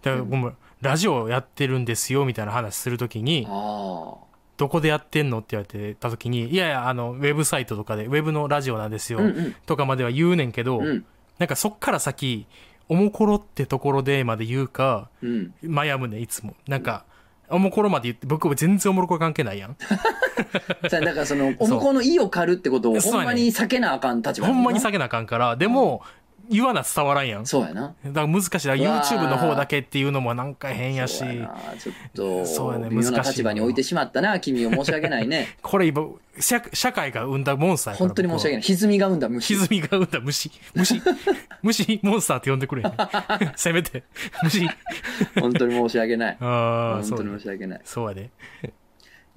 [0.03, 4.15] だから、ごめん、ラジオやってるんですよ、みたいな話するときに、あ
[4.57, 9.17] どこでやってんのって言われてたときに、いやいや、あの、ウェブサイトとかで、ウェブのラジオなんですあ。
[9.21, 9.55] よ、うんうん。
[9.65, 11.05] とかまでは言うねんけど、うん。
[11.37, 12.47] なんかそっから先、
[12.89, 15.53] おもころってところでまで言うか、うん。
[15.63, 16.55] 悩むね、いつも。
[16.67, 17.05] なんか、
[17.49, 19.77] おもころまで言って、僕全然おもろころ関係ないやん。
[20.89, 26.01] さだからその、お向こうの意を狩るってことをほんまに避けなあかん立場ほんまにさ避けなあかんから、でも、
[26.49, 27.45] 言わな伝わらんやん。
[27.45, 27.95] そうやな。
[28.05, 28.49] だから難しい。
[28.69, 35.57] YouTube の方だけっていうのもなんか変やしそう、やなちょっと、そうやね難しい立場に置いてしまったな、君を申し訳ないね。
[35.61, 36.07] これ今、
[36.39, 38.61] 社社会が生んだモンスターやから本当に申し訳ない。
[38.61, 39.55] 歪みが生んだ虫。
[39.55, 40.51] 歪みが生んだ虫。
[40.75, 41.01] 虫。
[41.63, 42.83] 虫モンスターって呼んでくれ。
[43.55, 44.03] せめて。
[44.43, 44.69] 虫。
[45.39, 46.37] 本当に申し訳ない。
[46.39, 47.81] ああ、本当に申し訳ない。
[47.83, 48.29] そうやで。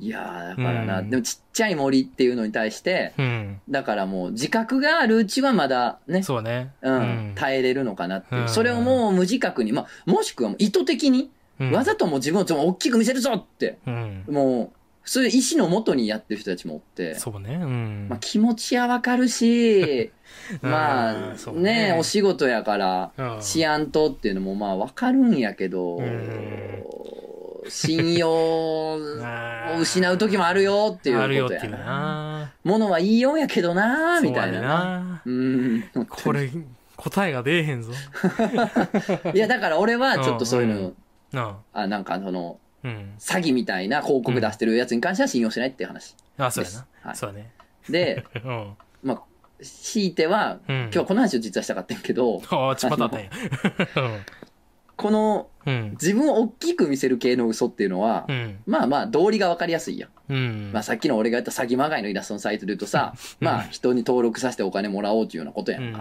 [0.00, 3.60] いやーだからな、うんでもちっちゃい森っていうのに対して、うん。
[3.68, 6.72] だからもう自覚があるうちはまだね、そうね。
[6.80, 8.40] うん、耐えれるのかなっていう。
[8.42, 14.24] うんそれをもう無自覚に、まあ、もしくは意図的に、うんわざともう自分をちょっと大きく見せるぞって、うん。
[14.30, 17.54] もう、そういう意思のもとにやってる人たちもおって、そうね。
[17.54, 18.06] うん。
[18.08, 20.10] まあ気持ちはわかるし、
[20.62, 26.84] まあうんそうね、お仕事やから、うん治安とっていうのもまあわかるんやけどうん、
[27.68, 28.98] 信用を
[29.80, 31.86] 失う時もあるよっていうあるよこっていうとやな。
[31.86, 32.52] な。
[32.64, 34.68] ものはいいようやけどな、みたいなな。
[34.68, 35.22] な。
[35.24, 35.84] うん。
[36.08, 36.50] これ、
[36.96, 37.92] 答えが出えへんぞ。
[39.34, 40.94] いや、だから俺はちょっとそういうのうんうん、
[41.32, 42.88] なあ、なんかその、あ。
[42.88, 43.14] うん。
[43.18, 46.14] 詐欺みたいな広告出してるやつに関しては信用しないっていう話。
[46.38, 47.12] あ、そうやですはな。
[47.12, 47.50] いそうやね。
[47.88, 48.76] で、 うん。
[49.02, 49.22] まあ、
[49.62, 53.30] 強いては、うん今日はこの話を実はしたかったんやけど、ああ、ちまたあったんや。
[55.00, 55.90] このうん。
[56.00, 58.58] 自分を大きく見せる系の嘘っていうのはう、ん。
[58.66, 60.10] まあまあ道理がわかりやすいやん。
[60.32, 60.70] うん。
[60.72, 66.00] まあさっきの俺がやった詐欺まがいのイラストのサイトで言うとさ、うんまあ人に登録させてお金もらおうっていうようなことやうんんか。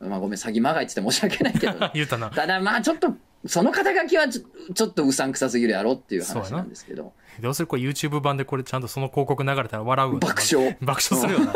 [0.00, 0.10] うん。
[0.10, 2.28] まあごめん、詐欺まがいって言って申し訳ないけど。
[2.34, 3.14] ただまあちょっと
[3.46, 7.12] その肩書きはちょちょっとうさんくさすぎるやろっていう話ななんですけど。
[7.40, 10.76] どうするこれ YouTube 版でこれちゃんとその広告流れたら笑うよな爆笑。
[10.80, 11.52] 爆笑するよな。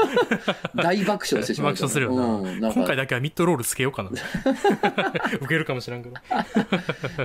[0.82, 2.24] 大爆笑してしまう爆笑するよな。
[2.24, 4.10] うん、な今回だけはミッドロールつけようかな。
[5.40, 6.16] 受けるかもしらんけど。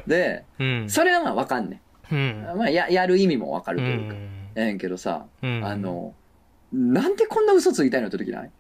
[0.08, 0.90] で、うん。
[0.90, 2.42] それはまあわかんねうん。
[2.42, 2.58] ん。
[2.58, 4.14] まあや、やる意味もわかるうというか。
[4.14, 4.18] ん。
[4.56, 6.14] やねんけどさ、うんあ、の、
[6.72, 8.52] なんでこんな嘘ついたいのって時ない？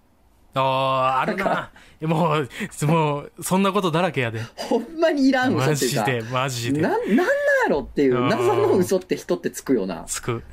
[0.55, 1.71] ああ、あるな。
[2.01, 4.41] もう、もう、そんなことだらけやで。
[4.55, 6.05] ほんまにいらん嘘マっていうか。
[6.05, 6.81] ジで、マジで。
[6.81, 7.25] な、なんなんや
[7.69, 10.03] ろっていううん謎の嘘って人ってつくよな。
[10.05, 10.43] つく。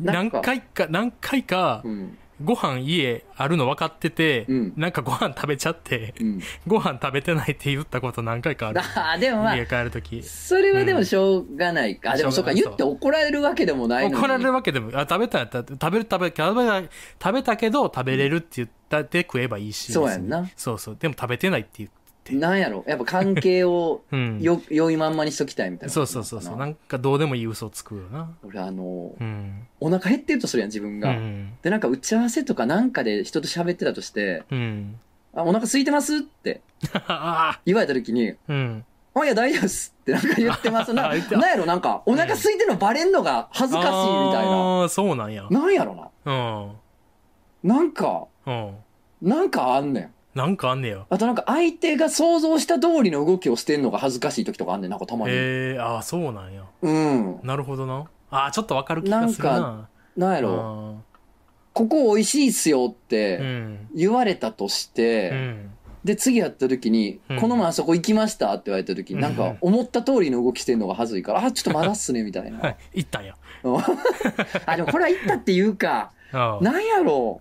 [0.00, 2.18] 何なんか回か、何回かう、ん。
[2.42, 6.40] ご飯家あるの分かってて、うんなんかご飯食べちゃって、うん。
[6.66, 8.80] ご飯食べてないって言ったこと何回かある。
[8.80, 10.22] あ あ、でもまあ家、帰るとき。
[10.22, 12.12] それはでもしょうがないか。
[12.12, 14.06] あでもそうか、言って怒られるわけでもない。
[14.06, 16.82] 怒られるわけでも、あ、食べたんやったら、食べる、食べ、食べた、
[17.22, 19.92] 食べたけど食べれるって言ったって食えばいいし。
[19.92, 20.96] そうやんなそうそう。
[20.98, 21.88] でも食べてないって言
[22.26, 22.34] って。
[22.34, 22.84] なんやろ？
[22.86, 24.40] やっぱ関係を うん。
[24.40, 25.92] よ、良いまんまにしときたいみたいな。
[25.92, 26.56] そうそうそうそう。
[26.56, 28.30] なんかどうでもいい嘘をつくよな。
[28.42, 29.66] 俺あの、うん。
[29.80, 31.10] お腹減ってるとするやん、自分うが。
[31.12, 31.56] ん。
[31.62, 34.98] で、なんか打ち合わせとかなんかで人と喋ってたとして、うん。
[35.34, 36.62] あ、お腹空いてますって
[37.08, 38.34] あ 言われた時に、あ。
[38.48, 38.84] うん。
[39.14, 40.92] あ、いや、大丈夫っすってなんか言ってます。
[40.94, 41.64] ななんやろ？
[41.66, 43.90] なんか、お腹空いてるのバレんのが恥ずかしい
[44.26, 44.56] みたいな。
[44.56, 45.46] ああ、そうなんや。
[45.50, 46.72] なんやろうん。
[47.68, 48.74] ななんか、うん。
[49.22, 50.14] なんかあんねん。
[50.36, 51.06] なんかあんねや。
[51.08, 54.90] あとなんか相手が想像した通りの動きをしてんのが恥ずかしい時とかあんねん。
[54.90, 55.32] なんかたまに。
[55.34, 56.62] ええああ、そうなんや。
[56.82, 57.40] うん。
[57.42, 58.04] なるほどな。
[58.30, 59.88] ああ、ちょっとわかる気がするなな。
[60.16, 60.96] なんやろ
[61.72, 63.88] ここ美味しいっすよっうてん。
[63.94, 65.70] 言われたとして、うん。
[66.04, 72.58] で、次やった時に、うんこの前あそこ行きましたって言われた時に、うんなんか思った通りの動きしてんのが恥ずいから、あ、ちょっとまだっすね、みたい は。。
[72.58, 73.34] ない行ったんや。
[73.64, 73.76] うん
[74.66, 76.62] あ、でもこれは言ったっていうか、ああ。
[76.62, 77.40] なんやろ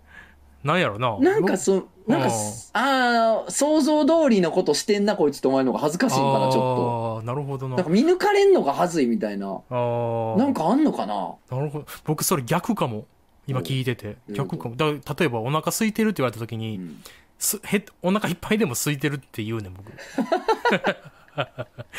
[0.63, 1.19] なんやろな。
[1.19, 2.31] なんかそ、なんかうん、
[2.73, 7.69] ああ、想像通りのことしてんな、こいつって思われるのが恥ずかしいんかな、ちょああ、なるほどっと。
[7.69, 7.75] な。
[7.77, 9.47] なんか見抜かれんのが恥ずいみたいな。
[9.47, 10.37] ああ。
[10.37, 11.33] なんかあんのかな？
[11.49, 11.85] なるほど。
[12.05, 13.05] 僕それ逆かも。
[13.47, 14.17] 今聞いてて。
[14.27, 14.75] うん逆かも。
[14.75, 17.01] だ例えばお腹空いてるって言われた時に、うん。
[17.39, 19.91] すへお腹いっぱいでも空いてるって言うねん、僕。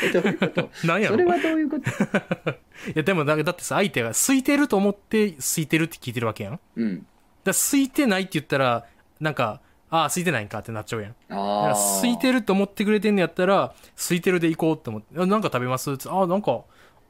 [0.01, 0.69] え どういうこと？
[0.87, 1.15] なんやろ？
[1.15, 1.89] それはどういうこと？
[2.91, 6.53] いや、でもだだってさ、相手が空いてると思って空いてるって聞いてるわけやん。
[6.53, 7.05] だかうん。
[7.45, 8.85] ら空いてないって言ったら、
[9.19, 11.15] なんか、ああ、空いてないんかってなっちゃうやん。
[11.29, 11.67] だかああ。
[11.69, 15.97] ら空いてると思ってくれてんのやったら、空いてるで行こうって思って、あなんか食べます？
[15.97, 16.61] つああ、なんか、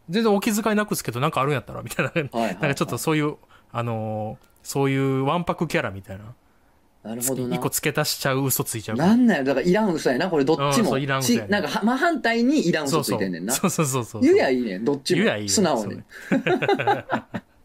[0.10, 2.12] 全然お気遣いなくっすけど、なんかあるんやったらみたいな。
[2.12, 3.36] はいはいはいなんかちょっとそういう、
[3.72, 6.26] あのーそういうわんぱくキャラみたいな。
[7.04, 7.60] なるほどな一。
[7.60, 8.98] 個付け足しちゃう嘘ついちゃう。
[8.98, 9.44] なんなんや？
[9.46, 10.66] だからいらん嘘やな、これどっちも。
[10.66, 13.54] うんそういらん嘘やねしなんかは真反対にいらん嘘ついてんねんな。
[13.54, 14.22] そうそうそうそう。
[14.22, 15.24] 言やいいねん、どっちも。
[15.24, 16.04] 言やいいよ素直に。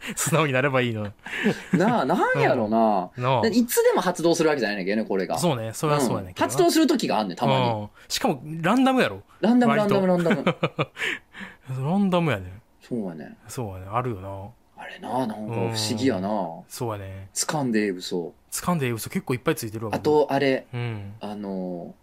[0.16, 1.12] 素直になればいいの。
[1.72, 3.10] なあ、なんやろな。
[3.16, 5.38] なあでいつでも発動するわけじゃないねんけどね、これが。
[5.38, 7.70] そうね、それはそうやねん発動する時があんねん、たまに。
[7.70, 9.22] うんしかも、ランダムやろ。
[9.40, 10.44] ランダム、ランダム、ランダム。
[11.68, 12.62] ランダムやねん。
[12.82, 13.36] そうやね。
[13.48, 13.86] そうやね。
[13.90, 14.48] あるよな。
[14.82, 16.28] あれな、なんか不思議やな。
[16.68, 17.28] そうやね。
[17.34, 18.32] 掴んでええ嘘。
[18.50, 19.90] 掴んでええ嘘結構いっぱいついてるわ。
[19.92, 21.14] 僕、あと、あれ、うん。
[21.20, 21.94] あの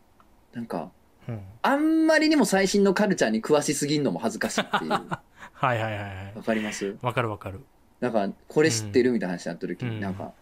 [0.53, 0.89] ー、なんか、
[1.27, 1.41] うん。
[1.61, 4.91] あんまりにも最新のカルチャーに詳しすぎんのも恥ずかしいっていう。
[4.91, 5.21] わ
[5.53, 6.07] はいはいはいは
[6.39, 6.43] い。
[6.43, 6.95] かります？
[7.01, 7.59] わかるわかる。
[7.99, 9.99] なんか、これ知ってるみたいな話になった時に、うん。
[9.99, 10.33] なんか、うん。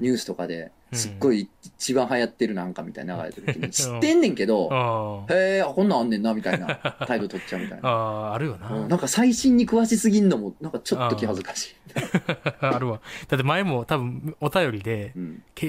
[0.00, 6.76] ニュースとかで、うんすっごい一番流行ってるなんかみたいな流れてる時に、 知ってんねんけど、あへえ、あ、こんなんあんねんな、みたいな
[7.08, 7.82] 態度取っちゃうみたいあ。
[7.82, 7.88] な。
[7.90, 7.92] あ
[8.30, 8.68] あ、あるよな。
[8.70, 11.74] うんなんか最新に詳しすぎんのも、なんかちょっと気恥ずかしい。
[12.60, 13.00] あるわ。
[13.26, 15.12] だって前も多分お便りで、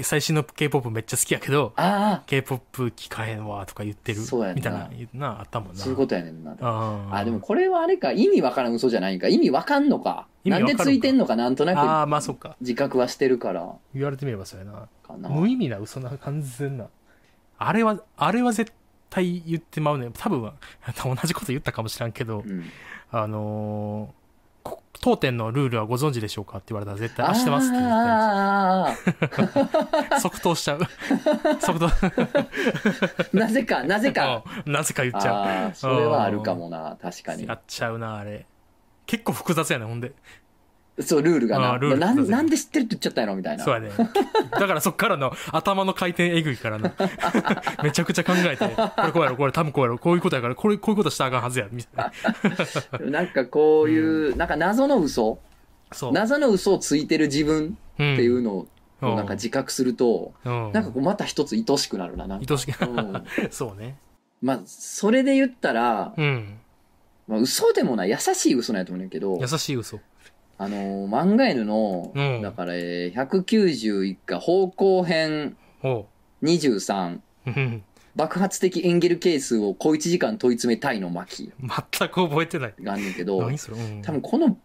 [0.04, 4.22] 最新の K-POP めっちゃ好きやけど、あ K-POP 聞かへんわとか言ってる。
[4.22, 5.80] そうやんなみたいな、な、あったもんあ、な。
[5.80, 6.56] そういうことやねんな。
[6.62, 9.28] ああ、でもこれはあれか、意味わからん嘘じゃないんか。
[9.30, 10.28] 意味わかんのか。
[10.46, 12.56] なんでついてんのかなんとなああ、くまあそっか。
[12.62, 14.88] 自覚はしてるから言われてみればそうやな。
[15.30, 16.88] 無意味な嘘な完全な。
[17.58, 18.72] あれは、あれは絶
[19.10, 20.10] 対言ってまうね。
[20.14, 20.52] 多分、
[21.04, 22.66] 同じこと言ったかもしらんけど、うん。
[23.12, 24.18] あのー
[24.64, 30.80] こ当店のルールはご存知でしょうかって言われたら絶対、あ、してますって言って、 即答しちゃう。
[31.62, 31.90] 即答。
[33.32, 34.44] なぜか、なぜか。
[34.66, 35.76] うんなぜか言っちゃう。
[35.76, 37.54] それはあるかもな、確かにや。
[37.54, 38.46] っちゃうな、あれ。
[39.06, 40.12] 結構複雑やね、ほんで。
[41.00, 41.74] そう、ルールがな。
[41.74, 43.64] あールールななんで知ってるって言っちゃったんやろみたいな。
[43.64, 43.92] そうやね。
[44.52, 46.94] だからそっからの頭の回転えぐいからな。
[47.84, 52.12] めちゃくちゃ考えて、これこうやろ、これ多分こうやろ、こういうことやから、これ、こういうことしたらあかんはずや、みたい
[53.00, 53.06] な。
[53.22, 55.40] なんかこういう、なんか謎の嘘
[55.92, 56.12] そう。
[56.12, 58.68] 謎の嘘をついてる自分うんっていうのを
[59.02, 60.72] なんか自覚すると、うん。
[60.74, 62.28] なんかこうまた一つ愛しくなるな。
[62.28, 63.98] なんか愛しく、うん そうね。
[64.42, 66.60] まあ、それで言ったら、うん。
[67.28, 70.00] まあ、嘘でもない、優しい嘘なんやと思うねんけど優、しい嘘。
[70.60, 76.06] あのー、漫画犬の、うんだから、えー191巻方向編おう。
[76.43, 77.84] 23うん
[78.15, 82.74] 爆発的エンゲル係数を小1時間問い詰めたいの巻全く覚えてない。
[82.82, 83.56] があんねんけどうん。
[84.02, 84.58] 多分この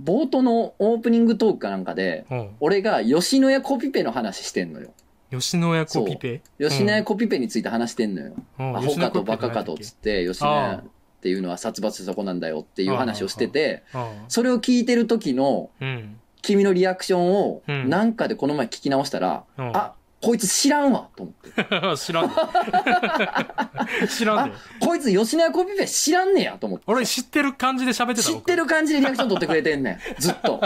[0.00, 2.50] 冒頭のオープニングトークかなんかで、うん。
[2.60, 4.92] 俺が吉野家コピペの話してんのよ。
[5.32, 6.40] 吉野家コピペ？
[6.60, 8.32] 吉野家コピペについて話してんのよ。
[8.60, 10.84] うんアホかとバカかとっつって、吉野家
[11.20, 16.16] っていうのは殺伐そこなんだよっていう話をしてて、うんそれを聞いてる時のうん。
[16.42, 21.66] 君のリアクションをうんなんかでこの前聞き直したら、うんあ、こいつ知らんわと思って。
[22.00, 22.34] 知らんで。
[24.08, 26.84] 知らんこいつ吉野家コピペ知らんねやと思って。
[26.86, 29.98] 俺知ってる感じで喋ってた知ってる感じでリアクション取ってくれてんねん。
[30.18, 30.60] ずっと。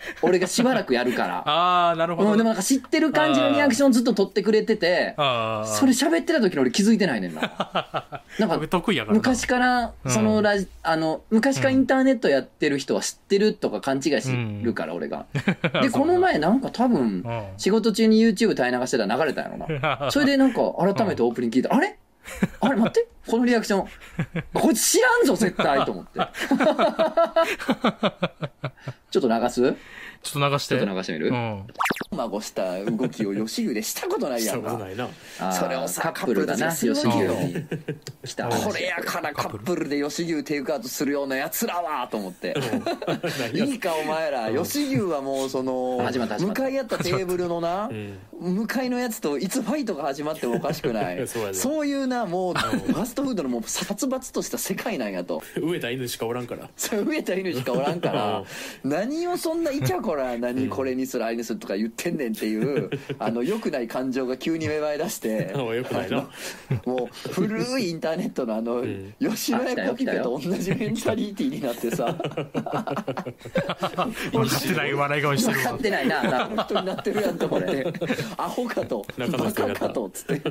[0.22, 1.38] 俺がしばらくやるから。
[1.48, 2.44] ああ、なるほうん、でど。
[2.44, 5.14] もなんか知ってる感じのリアクションずっと取ってくれてて。
[5.16, 5.22] そ
[5.86, 7.40] れ喋ってた時に俺気づいてないねんな。
[8.38, 9.18] なんか僕得意やからな。
[9.18, 15.26] 昔から、うんそのラジ、あの、昔からインターネットやってる人は知ってるとか勘違いしてるから、俺が。
[15.82, 17.44] で、この前なんか多分、うん。
[17.56, 20.10] 仕事中に YouTube 耐え流してたら流れたんやろな。
[20.10, 21.96] それでなんか改めてオープニング聞いて、あれ？
[22.60, 22.76] あれ？
[22.76, 23.08] 待って？
[23.26, 23.86] このリアクション？
[24.54, 26.20] こいつ知らんぞ絶対と思って。
[29.10, 29.60] ちょっと流す？
[30.22, 30.76] ちょっと流して。
[30.76, 31.28] ちょっと流してみる？
[31.28, 31.66] うん。
[32.16, 34.80] まごした動きを吉湯でしたことないやんか。
[35.52, 37.66] それをさカップルがな、吉でする湯に
[38.24, 38.66] 来た話。
[38.66, 42.56] これやからカップルで吉牛テイクアウトするようなやつらはと思って。
[43.54, 46.00] いいかお前ら、吉牛はもうその、
[46.40, 48.18] 向かい合ったテーブルのなう、ん。
[48.56, 51.26] 向かいのやつといつファイトが始まってもおかしくない。
[51.28, 55.44] そうやねそういうな、もう、ファストフードのもう殺伐とした世界なんやと。
[55.54, 56.68] 飢えた犬しかおらんから。
[56.76, 58.42] 飢えた犬しかおらんから、
[58.82, 66.28] 何をそんなイチャコラ、何これにする、あれにするとか言ってんねんっていう、 あの、良くない感情が急に芽生え出して、 あよくないな。
[66.84, 69.14] もう古いインターネットのあの、ん。
[69.20, 72.06] 吉野家コピペと同じメンタリティになってさ。
[72.06, 73.04] 分か
[74.56, 75.64] ってない笑い顔してるわ。
[75.64, 75.80] 分かっ。
[75.80, 77.92] てないな、な本当になってるやんと思って。
[78.36, 80.40] アホかとバカかとっつって。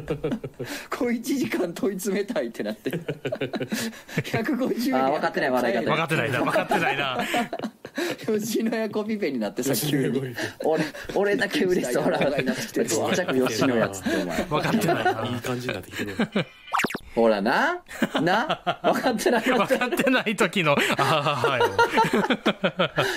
[0.89, 2.91] これ1時間問い詰めたいってなって。
[2.91, 5.11] 150円。
[5.11, 5.75] 分かってない笑い。
[5.75, 7.17] 方分かってないな、分かってないな。
[8.25, 10.35] 吉野家コピペになってさ急に。
[10.63, 10.83] 俺、
[11.15, 12.03] 俺だけ嬉しそう。
[12.03, 14.43] ほら、ちっちゃく吉野やつって、お前。
[14.43, 15.11] 分かってないな。
[15.25, 16.15] いい感じになってきてる。
[17.15, 17.81] ほらな、
[18.21, 19.41] な、分かってない。
[19.41, 21.61] 分かってない時の、ああ、はい。
[21.61, 21.63] い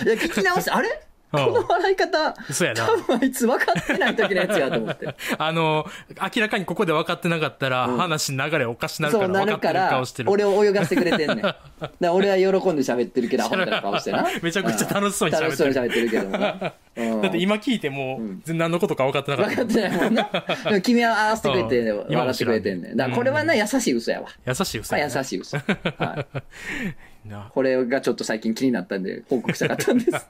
[0.08, 5.08] や、聞き直して、あれこうんの笑い方、そうやな多分あいつ分かってない時のやつやと思って。
[5.38, 5.86] あの、
[6.34, 10.30] 明らかにここで分かってなかったら、話流れおかしなるそうから分かってなるからる顔して、る。
[10.30, 11.40] 俺を泳がせてくれてんねん。
[12.00, 14.26] だ俺は喜んで喋ってるけど、アホみたいな顔してな。
[14.42, 16.72] めちゃくちゃ楽しそうに喋ってる楽しそうに喋ってるけどもな。
[16.94, 19.74] うんだって今聞いても、何のことか分かってなかった分かっ。
[19.74, 20.80] てないもんな。
[20.82, 22.96] 君は合わせてくれて、うん今も笑ってくれてんねん。
[22.96, 24.28] だこれはな、優しい嘘やわ。
[24.46, 25.56] 優しい嘘まあやな優しい嘘。
[25.56, 26.26] は
[27.24, 27.28] い。
[27.28, 30.26] なこれがちょっと最近気になったんで、報告したかったんです。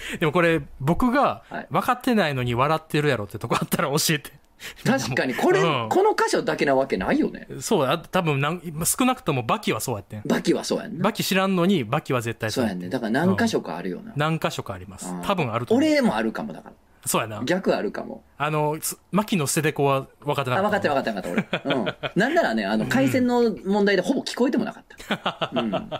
[0.20, 4.32] でもこれ、僕がはい分かってないのに笑ってるやろってとこあったら教えて。
[4.84, 7.46] 確かに、これ、うんこの箇所だけなわけないよね。
[7.60, 10.22] そうや、多分なん少なくともバキはそうやってん。
[10.26, 11.04] バキはそうやんな。
[11.04, 12.88] バキ知らんのに、バキは絶対そうやんね。
[12.88, 14.12] だから何箇所かあるよな。
[14.16, 15.22] 何箇所かありますうん。
[15.22, 15.86] 多分あると思う。
[15.88, 16.74] 俺もあるかもだから。
[17.06, 17.40] そうやな。
[17.44, 18.24] 逆あるかも。
[18.36, 20.92] あの、すマキの捨ててこは分かってなあ、かった。
[20.92, 21.74] 分かった分かった分かった、俺。
[21.76, 21.94] うん。
[22.16, 25.50] なんならね、あの、回線の問題でほぼ聞こえてもなかった。
[25.54, 25.90] うん。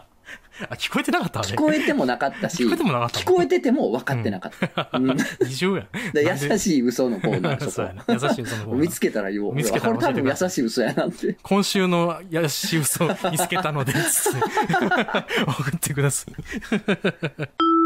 [0.69, 1.55] あ、聞こえてなかった聞。
[1.55, 4.91] こえてもなかったし、聞こえてもなかった聞こえてても分かってなかった。
[4.93, 5.17] やん。
[6.51, 7.83] 優しい嘘のコーナー、 そ。
[7.83, 9.55] 優しい嘘の方見つけたら言おう。
[9.55, 11.37] 見つけたらこれ多分優しい嘘やなって。
[11.43, 14.39] 今週のやし嘘を見つけたので、つって
[15.47, 17.78] 送ってください。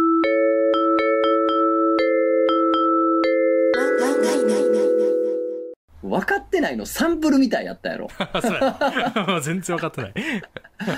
[6.02, 8.08] 分かってないのサンプルみたいやったやろ。
[8.18, 8.74] うや
[9.26, 9.40] な。
[9.40, 10.14] 全然分かってない。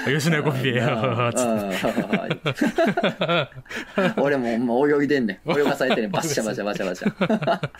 [0.18, 1.30] 吉野家コピペや。
[1.34, 1.50] つって
[4.00, 5.50] うん俺もほんま泳いでんねん。
[5.50, 6.10] 泳がされてんねん。
[6.12, 7.70] バッシャバシャバシャバシャ。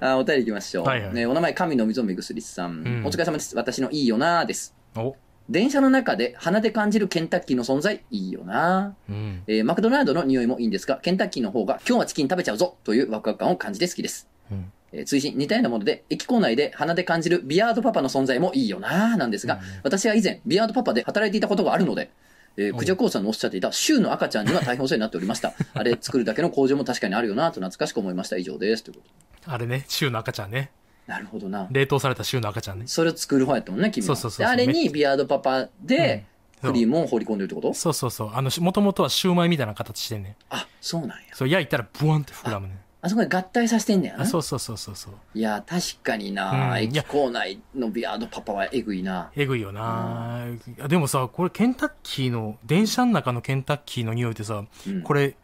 [0.00, 0.84] あお便り行きましょう。
[0.86, 3.56] はいはいねお名前、神の水をめぐすりさん,、うんお疲れ様です。
[3.56, 4.74] 私のいいよなーです。
[4.96, 5.16] お。
[5.48, 9.42] 電車の中で鼻で感じるケンタッキーの存在、いいよなうん。
[9.46, 14.28] えーマクドナルドの匂いもいいんですが、ケンタッキーの方が今日はチキン食べちゃうぞというワクワク感を感じて好きです。
[14.50, 22.10] うんえー追伸似たようなもので、駅構内で鼻で感じるビアードパパの存在もいいよななんですが、私は以前、ビアードパパで働いていたことがあるので、
[22.56, 25.54] えー、クジャコウさんのおっしゃっていた、週の赤ちゃんには大変お世話になっておりました。
[25.74, 28.36] あれ作るだけの工場も確かにあるよなと懐かしく思いました。
[28.36, 28.84] 以上です。
[28.84, 29.00] というこ
[29.44, 30.70] とあれね、週の赤ちゃんね。
[31.06, 31.66] なるほどな。
[31.70, 32.84] 冷凍された週の赤ちゃんね。
[32.86, 34.06] それを作る方やったもんね、君は。
[34.06, 37.74] そうそうそうそうであれにビアードパパで、うんクリームを放り込んでるってこと？
[37.74, 38.30] そうそうそう。
[38.32, 40.36] あの、もともとはシューマイみたいな形してんねん。
[40.48, 41.16] あ、そうなんや。
[41.34, 42.78] そう、焼いたらブワンって膨らむねん。
[43.04, 44.22] あそこで合体させてんねやな。
[44.22, 45.12] あ、そうそうそうそうそう。
[45.34, 46.78] いや、確かにな、うん。
[46.78, 49.30] 駅構内のビアードパパはえぐいな。
[49.36, 55.02] えぐいよな、いやでもさ、これケンタッキーの、電車の中のケンタッキーの匂いってさ、うん。
[55.02, 55.36] これ、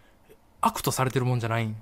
[0.62, 1.76] 悪とされてるもんじゃないん？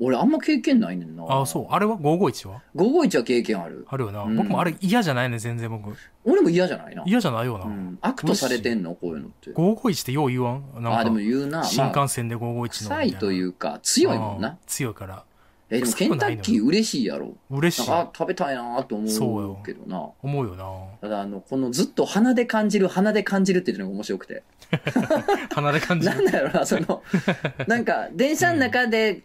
[0.00, 1.24] 俺あんま経験ないねんな。
[1.28, 1.66] あ、そう。
[1.70, 3.84] あれは ?551 は？551は経験ある。
[3.88, 4.22] あるよな。
[4.22, 5.96] うん僕もあれ嫌じゃないね、全然僕。
[6.24, 7.02] 俺も嫌じゃないな。
[7.06, 7.64] 嫌じゃないよな。
[7.64, 7.98] うん。
[8.00, 8.94] 悪とされてんの？
[8.94, 9.50] こういうのって。
[9.50, 10.62] 551ってよう言わん？
[10.74, 11.64] なんかあ、でも言うな。
[11.64, 12.68] 新まあ、幹線で551の。
[12.68, 14.56] 臭いといううか、強いもんな。
[14.66, 15.24] 強いから。
[15.70, 17.36] え、でもケンタッキー嬉しいやろ。
[17.50, 17.90] 嬉しい。
[17.90, 20.08] なんか、あ、食べたいなとうようけどな。
[20.22, 20.64] 思うよな。
[21.02, 24.44] ただ、あの、このずっと鼻で感じる、鼻で感じるっていうのが面白くて。
[25.54, 26.30] 鼻で感じ なんる。
[26.30, 27.02] だろうな、その、
[27.68, 29.22] なんか、電車の中で、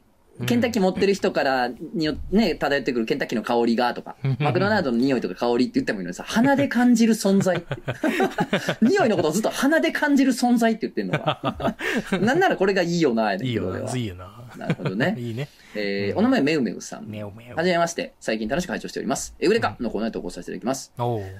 [0.47, 7.75] ケンタッキー持ってる人からによ、ね、漂ってくるケンタッキーの香りがとかうん、マクドナルドの匂いとか香りって言ってもいいのにさ、鼻で感じる存在って。
[8.81, 11.75] 匂いのことをずっと鼻で感じる存在って言ってんのは。
[12.19, 13.95] なんならこれがいいよな、いいよな。
[13.95, 14.43] いいよな。
[14.57, 15.15] なるほどね。
[15.19, 15.47] いいね。
[15.75, 17.05] えー、お名前めうめうさん。
[17.07, 17.55] めおめお。
[17.55, 18.13] はじめまして。
[18.19, 19.35] 最近楽しく拝聴しております。
[19.39, 20.93] エウレカのコーナーに投稿させていただきます。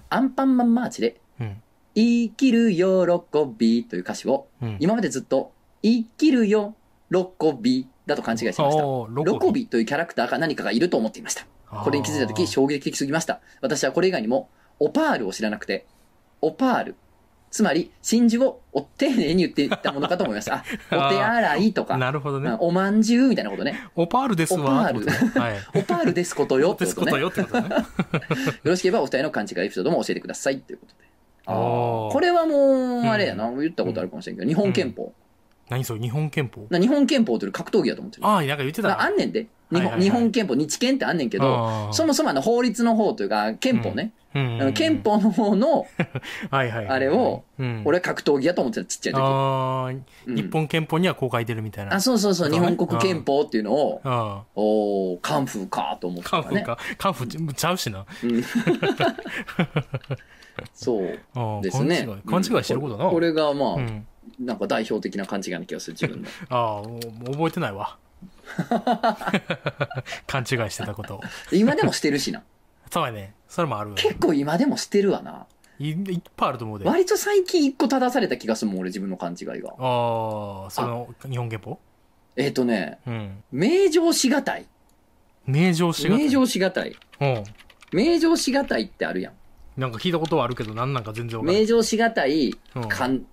[0.10, 1.62] アンパンマンマーチで、うん。
[1.96, 2.84] 生きる喜
[3.58, 4.78] びという歌詞を、うん。
[4.80, 6.76] 今までずっと、生きるよ、
[7.12, 8.82] ロコビだと勘違いしてました。
[8.82, 11.46] ロコビというキャラクターが何かがいると思っていました。
[11.70, 13.40] これに気づいたとき衝撃的すぎました。
[13.62, 14.50] 私はこれ以外にも、
[14.80, 15.86] オパールを知らなくて、
[16.42, 16.96] オパール。
[17.50, 20.56] つまり、真珠をお丁寧に言っていったものかと思いました。
[20.56, 20.64] あ、
[21.08, 22.58] お手洗いとか、なるほどねうん。
[22.62, 23.88] おまんじゅうみたいなことね。
[23.96, 24.60] オパールですわ。
[24.60, 25.80] オパール。
[25.80, 27.20] オ パールですことよってこね。
[27.20, 27.76] よこととよってことね。
[28.64, 31.04] ろしければお二人の勘違いエピソードも教えてくださいということで。
[31.46, 35.14] あおーーこれはもう、あれやな、言ったことあるかもしれんけど、日本憲法。
[35.74, 36.68] 何それ日本憲法？
[36.70, 38.28] な日本憲法という格闘技やと思ってる。
[38.28, 39.48] ああ、なんか言ってたなあんねんで。
[39.72, 44.14] 日本はいはいはい日本憲法、日憲ってあんねんけど、そもそもあの法律の方というか、憲法ね。
[44.36, 45.86] うんあの憲法の方の、
[46.52, 49.20] はいはいはいあれを、うん俺は格闘技やと思ってた、ちっちゃい時。
[49.20, 51.96] あーうん日本憲法にはこう書いてるみたいな。
[51.96, 56.44] あ、そうそうそう、日本国憲法っていうのを、あおー、カンフーかと思ってたね。
[56.44, 56.78] カンフーか。
[56.98, 58.06] カンフーちゃうしな。
[58.24, 58.44] うん
[60.74, 61.20] そう
[61.64, 62.08] ですね。
[62.28, 63.10] 勘違い勘違いしてることな。
[63.10, 64.08] これがまあ、うん。
[64.40, 66.30] なんか代表的な勘違いな気がする、自分の。
[66.50, 67.98] ああ、もう覚えてないわ。
[70.28, 71.22] 勘違いしてたこと。
[71.52, 72.44] 今でもしてるしな。
[72.92, 73.34] そうやね。
[73.48, 75.46] それもある結構今でもしてるわな。
[75.80, 76.86] いいっぱいあると思うで。
[76.86, 79.72] あ割と最近一個正された気がするもん、俺自分の勘違いが。
[79.72, 81.80] あ、その、日本憲法
[82.36, 83.44] えっ、とね、うん。
[83.52, 84.66] 名城しがたい。
[85.46, 86.96] 名城しがたい名城しがたい。
[87.20, 87.44] うん。
[87.92, 89.34] 名城しがたいってあるやん。
[89.78, 91.62] なんか聞いたことはあるけど、何なんか全然わからない。
[91.62, 93.26] 名城しがたいうん感、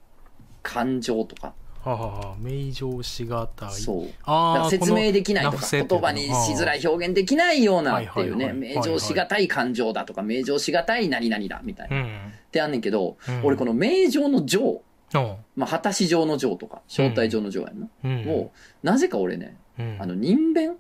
[0.63, 1.55] 感情とか。
[1.83, 3.73] はあは名城しがたい。
[3.73, 4.05] そう。
[4.05, 11.97] だあ説明できないとか、言葉にしづらい表現できないようなっていうね、名城しがたい感情だとか、名城しがたい何々だみたいな。
[11.97, 12.33] っうん。
[12.53, 14.83] てあんねんけど、うん俺この名城の城、
[15.15, 15.37] うん。
[15.57, 17.89] まあ、果たし状の城とか、招待状の城やんな。
[18.05, 18.29] うん。
[18.29, 18.53] を、
[18.83, 20.77] なぜか俺ね、うん、あの、人弁？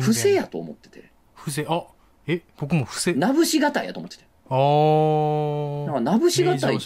[0.00, 1.84] 不正やと思ってて、不正、あ、
[2.26, 3.14] え、僕も不正。
[3.14, 4.24] なぶしがたいやと思ってて。
[4.50, 6.00] ああ。
[6.00, 6.78] なぶしがたい。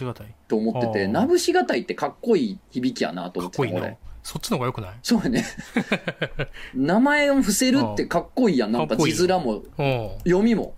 [0.49, 3.97] と思ってて、なぶしがたいってかっこいい響きやなと思ってた俺かっこいいな。。
[4.23, 4.91] そっちの方が良くない？
[5.03, 5.45] そうやね。
[6.75, 8.73] 名前を伏せるってかっこいいやん。
[8.73, 10.11] なんか字面もうん。
[10.25, 10.75] 読みも。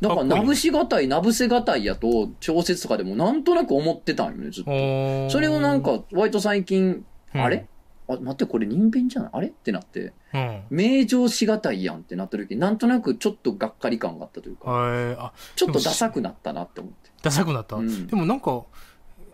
[0.00, 5.30] だから、かなぶしがたい、なぶせがたいやと、小説とかでもなんとなく思ってたんよね、ずっと。
[5.30, 7.04] それをなん、か、割と最近、
[7.34, 7.66] うんあれ？
[8.08, 9.30] あ、待って、これ人弁じゃない？
[9.32, 9.48] あれ？
[9.48, 10.62] ってなって、うん。
[10.70, 17.10] 名城しがたいやんってなった時に、なんとなくちょっとがっかり感があったというか、はい、あ、ちょっとダサくなったなって思って。
[17.22, 17.76] ダサくなった？
[17.76, 18.64] うんでもなんか、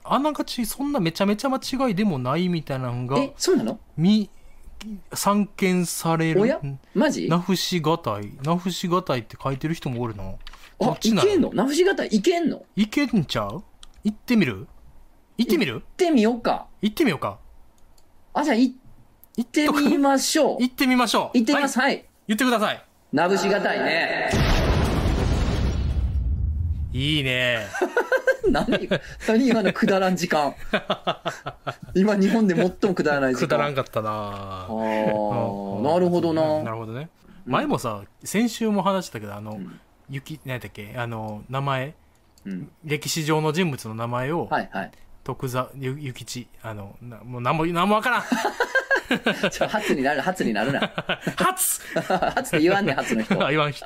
[0.04, 3.80] あながちそんなめちゃめちゃ間違いでもないみたいなのが、え、そうなの？
[3.96, 4.30] み、
[5.12, 6.40] 散見される。
[6.40, 6.60] おや？
[6.94, 7.28] マジ？
[7.28, 8.32] なふしがたい。
[8.42, 10.24] なふしがたいって書いてる人もおるな。
[10.78, 11.52] どあいけんの？
[11.52, 12.62] なぶしがたい、いけんの？
[12.76, 13.62] いけんちゃう？
[14.04, 14.66] 行ってみる？
[15.36, 15.74] 行ってみる？
[15.74, 16.68] 行ってみようか。
[16.80, 17.38] 行ってみようか。
[18.32, 18.72] あ、じゃあ行
[19.40, 20.62] ってみましょう。
[20.62, 21.38] 行ってみましょう。
[21.38, 21.78] 行ってみます。
[21.78, 22.04] はいはい。
[22.28, 22.84] 言ってください。
[23.12, 24.30] なぶしがたいね。
[26.92, 27.66] いいね。
[28.50, 28.88] 何？
[29.28, 30.54] 何今のくだらん時間。
[31.94, 33.48] 今日本で最もくだらない時間。
[33.48, 36.62] くだらんかかったなあーなるほどな。
[36.62, 37.08] なるほどね。
[37.46, 40.94] 前もさ、先週も話したけど、あの、んゆき、何やったっけ？
[40.96, 41.94] あの、名前、
[42.46, 42.70] うん。
[42.84, 44.90] 歴史上の人物の名前を、はいはい。
[45.24, 48.22] 徳座ゆゆきち、あの、なもう何も、何もわからん
[49.50, 50.80] ちょ、初になる、初になるな。
[51.36, 51.82] 初
[52.34, 53.44] 初って言わんねん、初の人。
[53.46, 53.84] あ言わんし。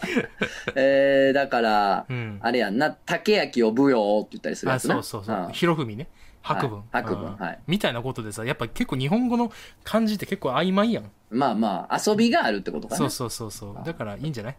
[0.75, 4.95] えー、だから、うんあれやんな、竹焼を舞踊って言ったりするあ、やつな。
[4.95, 5.49] そうそうそう。
[5.49, 6.09] んひろふみね。
[6.43, 6.79] 白文。
[6.81, 9.51] はい白文うんはいみたいなことでさ、やっぱ結構日本語の
[9.83, 11.11] 漢字って結構曖昧やん。
[11.31, 12.99] まあまあ、遊びがあるってことかな。
[12.99, 13.85] そうそうそうそう。
[13.85, 14.57] だからいいんじゃない？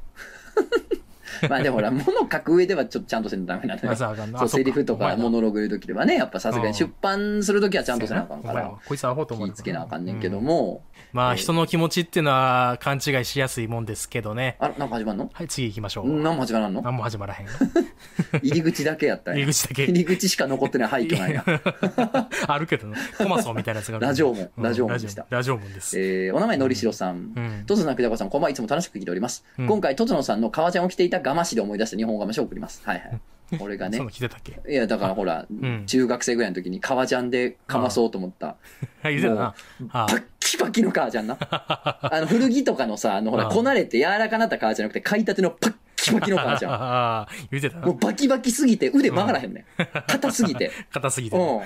[1.50, 14.58] まあでもほら、物書く上ではちょっとちゃんとせんとダメなんなそう、あそっセリフとかモノログ言うときではね、やっぱさすがに出版するときはちゃんとせなあかんからこいつアホと思う気ぃつけなあかんねんけども、まあ、人の気持ちっていうのは勘違いしやすいもんですけどね。
[14.60, 15.30] あ、なんか始まんの？
[15.34, 16.08] はい、次行きましょう。
[16.08, 16.82] 何も始まらんの？
[16.82, 17.48] 何も始まらへん。
[18.44, 21.44] 入り口だけやった入り口だけ入り口しか残ってない廃墟なんや。
[22.48, 22.98] あるけどな。
[23.18, 24.00] コマソンみたいなやつが。
[24.00, 26.00] ラジオ門うんラジオ門でしたラジオ門です。
[26.00, 27.34] えー、お名前のりしろさん。
[27.36, 27.64] うん。
[27.66, 29.46] とつなくじゃこさん、こんばんはいつも楽しく聞いております。
[29.58, 32.84] うん今回、とつのさんの革ジャンを着ていたガマシで思い出した日本語ガマシを送ります。
[32.86, 33.58] はいはい。
[33.58, 38.58] これがね その、来てたっけいや、だからほら、ん中学生ぐらいの時に革ジャンでかまそうと思った。
[39.02, 39.56] はい、言ってたな。
[40.06, 41.38] ッキパキの革ジャンな。
[41.42, 45.74] あの、古着とかのさ、あの、ほら、あこなれて柔らかなった革じゃなくて、買いたてのパッ
[46.06, 46.72] キパキの革ジャン。
[46.72, 47.98] ああ、言ってたなもう。
[47.98, 49.66] バキバキすぎて腕曲がらへんねん。
[50.08, 50.72] 硬すぎて。
[50.94, 51.38] 硬すぎて。
[51.38, 51.62] うん。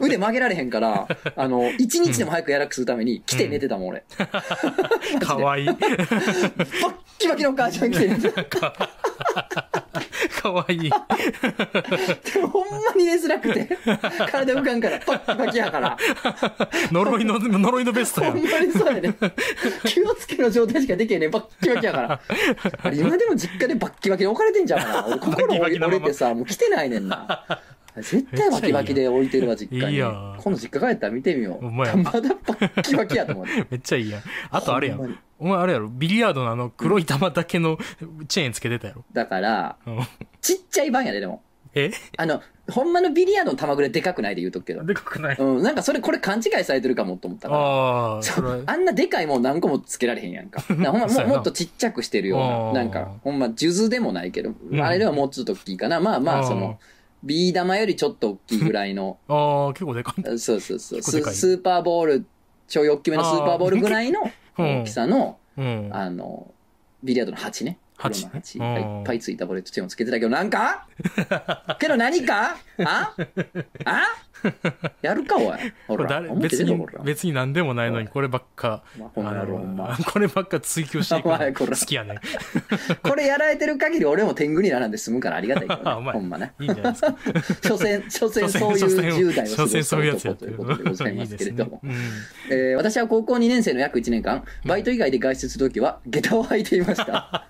[0.00, 1.06] 腕曲げられへんから、
[1.36, 4.04] あの、一日でも早く柔らかくするために、来て寝てたもん、俺。
[5.20, 5.66] かわいい。
[5.66, 8.44] バッキバキの革ジャン着て寝てた。
[10.42, 10.90] かわいい。
[10.90, 13.76] でもほんまに寝づらくて、
[14.30, 15.98] 体浮かんから、パッキバキやから。
[16.90, 18.32] 呪いの、呪いのベストやん。
[18.32, 19.14] ほんまにそうやね。
[19.84, 22.20] 気をつけの状態しかできへんねん、バッキバキやから。
[22.82, 25.06] あれ、今でも実家でバッキバキで置かれてんじゃんかな。
[25.06, 27.44] 俺、 心折れてさ、もう来てないねんな。
[27.96, 29.94] 絶対バキバキで置いてるわ、実家に。
[29.94, 31.64] いい今度実家帰ったら見てみよう。
[31.64, 33.66] ほんまだバッキバキやと思って。
[33.70, 34.22] めっちゃいいやん。
[34.50, 35.18] あとあれやほん。
[35.38, 37.78] お前あれやろビリヤードのあの黒い玉だけの
[38.28, 39.04] チェーンつけてたやろ。
[39.12, 40.00] だから、うん
[40.40, 41.42] ちっちゃい版やで、でも。
[41.74, 41.90] え？
[42.16, 44.84] あの、ほんまのビリヤードの玉ぐらいでかくないで言うとくけど。
[44.84, 45.36] でかくない。
[45.38, 47.60] うん、なんかそれ、これ勘違いされてるかもと思ったから。
[47.60, 48.64] ああ、そそれう。
[48.66, 50.60] あんなでかいもん何個もつけられへんやんか。
[50.68, 56.00] だからほんまそうやなももっとちっちゃくしてるようあな、ーなんか、ほんま、数珠でもないけど、うんあれではもうちょっと大きいかな。
[56.00, 56.78] まあまあ、その、
[57.22, 60.22] ビー玉よりちょっと大きいぐらいの、ああ、結構でかい。
[60.22, 62.26] そうそうそう、ス結構でかいスーパーボール、
[62.66, 64.20] ちょい大きめのスーパーボールぐらいの
[64.58, 65.88] うん大きさの、うん。
[65.92, 66.52] あの、
[67.02, 67.78] ビリヤードの鉢ね。
[68.00, 69.02] 黒の鉢鉢ねがい。
[69.02, 70.86] っぱいついたボレットチェーンをつけてたけど、なんか？
[71.78, 72.56] けど何か？
[72.84, 73.14] あ？
[73.84, 74.02] あ？
[75.02, 75.58] やるか、おい。
[75.86, 76.74] ほら、別に。
[77.04, 79.10] 別に何でもないのにこればっかま
[79.90, 81.28] あこればっか追求していく
[81.68, 82.14] 好きやね
[83.02, 86.52] これやられてる限り俺も天狗にならんで済むからありがたいけど、ね、ほんまね。
[86.58, 87.16] いいんじゃないですか。
[87.68, 88.86] 所詮、所詮そういう
[89.32, 91.80] 10代を過所詮ごしたそういうやつやって男ということでございますけれども。
[91.84, 92.10] いいですね。
[92.50, 97.46] えー私は高校2年生の約1年間、バイト以外で外出するときは、下駄を履いていました。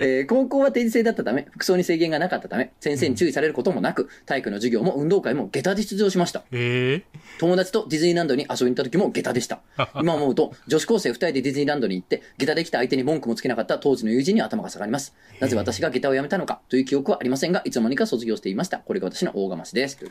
[0.00, 6.40] えー高校は定時制だったため、服装に制限がなかったため、先生に注意されることもなく、体育の授業も運動会も下駄で出場しました。
[6.40, 7.02] うんえ
[7.38, 9.60] 友達とディズニーランドに遊びに行った時も下駄でした。
[10.00, 15.14] 今思うと、女子高生2人でディズニーランドに行って、下駄で来た相手に文句もつけなかった当時の友人には頭が下がります。
[15.40, 18.78] なぜ私が下駄をやめたのかという記憶はありませんが、いつの間にか卒業していました。
[18.78, 19.98] これが私の大釜しです。
[20.02, 20.08] う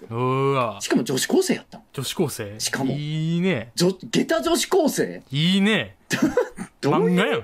[0.81, 1.83] しかも女子高生やったの。
[1.93, 2.59] 女子高生？
[2.59, 2.93] しかも。
[2.93, 3.71] いいね。
[3.75, 5.21] 女下駄女子高生？
[5.31, 5.95] いいね
[6.81, 7.43] 漫画やん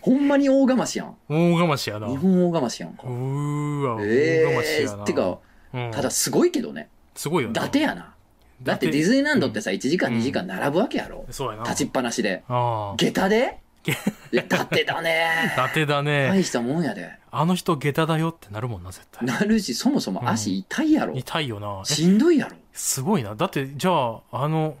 [0.00, 1.16] ほんまに大釜しやん。
[1.28, 3.02] 大がましやなう日本大釜しやんか。
[3.04, 5.38] ーわ大えがましえやなー、てか、
[5.74, 6.88] うんただすごいけどね。
[7.14, 8.14] すごいよな伊達やな。
[8.62, 11.24] だってディズニーランドってさ、1時間2時間並ぶわけやろ。
[11.30, 12.42] そうやな立ちっぱなしで。
[12.48, 13.58] ああ下駄で？
[13.86, 13.90] い
[14.36, 15.24] や、伊達だね。
[15.54, 17.10] 伊達だね大したもんやで。
[17.30, 21.14] あの人下駄だよってなるもんな絶対なるし、そもそも足痛いやろ。
[21.14, 21.94] 痛いよなえ？
[21.94, 22.56] しんどいやろ。
[22.72, 24.76] すごいなだってじゃああの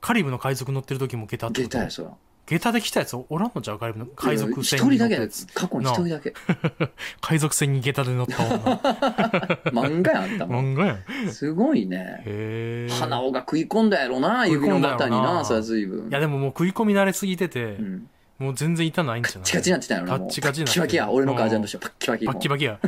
[0.00, 1.72] カリブの海賊乗ってる時も下駄ってこと？
[1.72, 2.10] 下駄や、そら。
[2.58, 6.34] 下駄で来たやつおらんのじゃうカリブの海賊一船人だけやつ過去に一人だけ。
[7.20, 8.56] 海賊船に下駄で乗った女
[9.72, 10.74] 漫画やんあんたもん。
[10.74, 12.22] 漫画やんすごいね。
[12.26, 16.12] へえ鼻緒が食い込んだやろな、指の股にな、食い込んだやろなそれは随分い。
[16.12, 18.08] やでももう食い込み慣れすぎてて、うん。
[18.38, 19.44] もう全然痛ないんじゃない？
[19.44, 20.18] チカチになってたやろな。
[20.18, 22.26] カッチカチになってパッキパキや、俺の革ジャンとしてはパッキパキ。
[22.26, 22.78] バッキバキや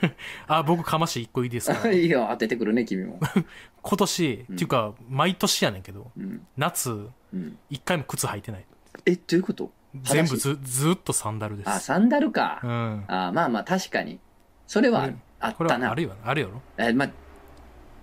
[0.48, 1.90] あ僕かまし一個いいですか？
[1.90, 3.20] いいよ、当ててくるね、君も。
[3.82, 6.46] 今年、っていうか毎年やねんけどうん。
[6.56, 6.90] 夏
[7.34, 7.58] うん。
[7.68, 8.64] 一回も靴履いてない
[9.06, 9.70] え、どういうこと？
[10.04, 12.66] 全部ずずっとサンダルですあ、サンダルかう。
[12.66, 14.18] んあ、まあまあ、確かに。
[14.66, 15.94] それはうんあったなあ。
[15.94, 16.48] るよあるよ
[16.78, 17.10] え、まあ、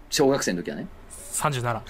[0.09, 0.87] 小学生の時はね。
[1.33, 1.81] 37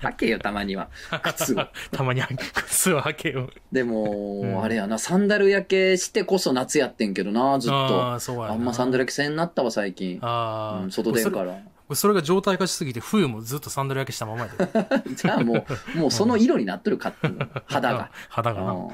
[0.00, 0.88] 履けよ、たまには。
[1.34, 1.66] 靴を。
[1.92, 8.42] たまに履く靴を履けよでも、うんあれやな、サンダル焼けしてこそ夏やってんけどな、ずっあと。
[8.44, 10.18] ああんまサンダル焼けせんなったわ、最近。
[10.22, 11.58] ああ、うん、外出んから。
[11.94, 14.66] それが状態化しすぎて冬もずっとサンダル焼けしたままやで。
[15.14, 15.64] じゃあも
[15.94, 18.10] う、もうその色になっとるかっていうの肌が。
[18.28, 18.72] 肌がな。
[18.72, 18.78] うん。
[18.80, 18.90] うん。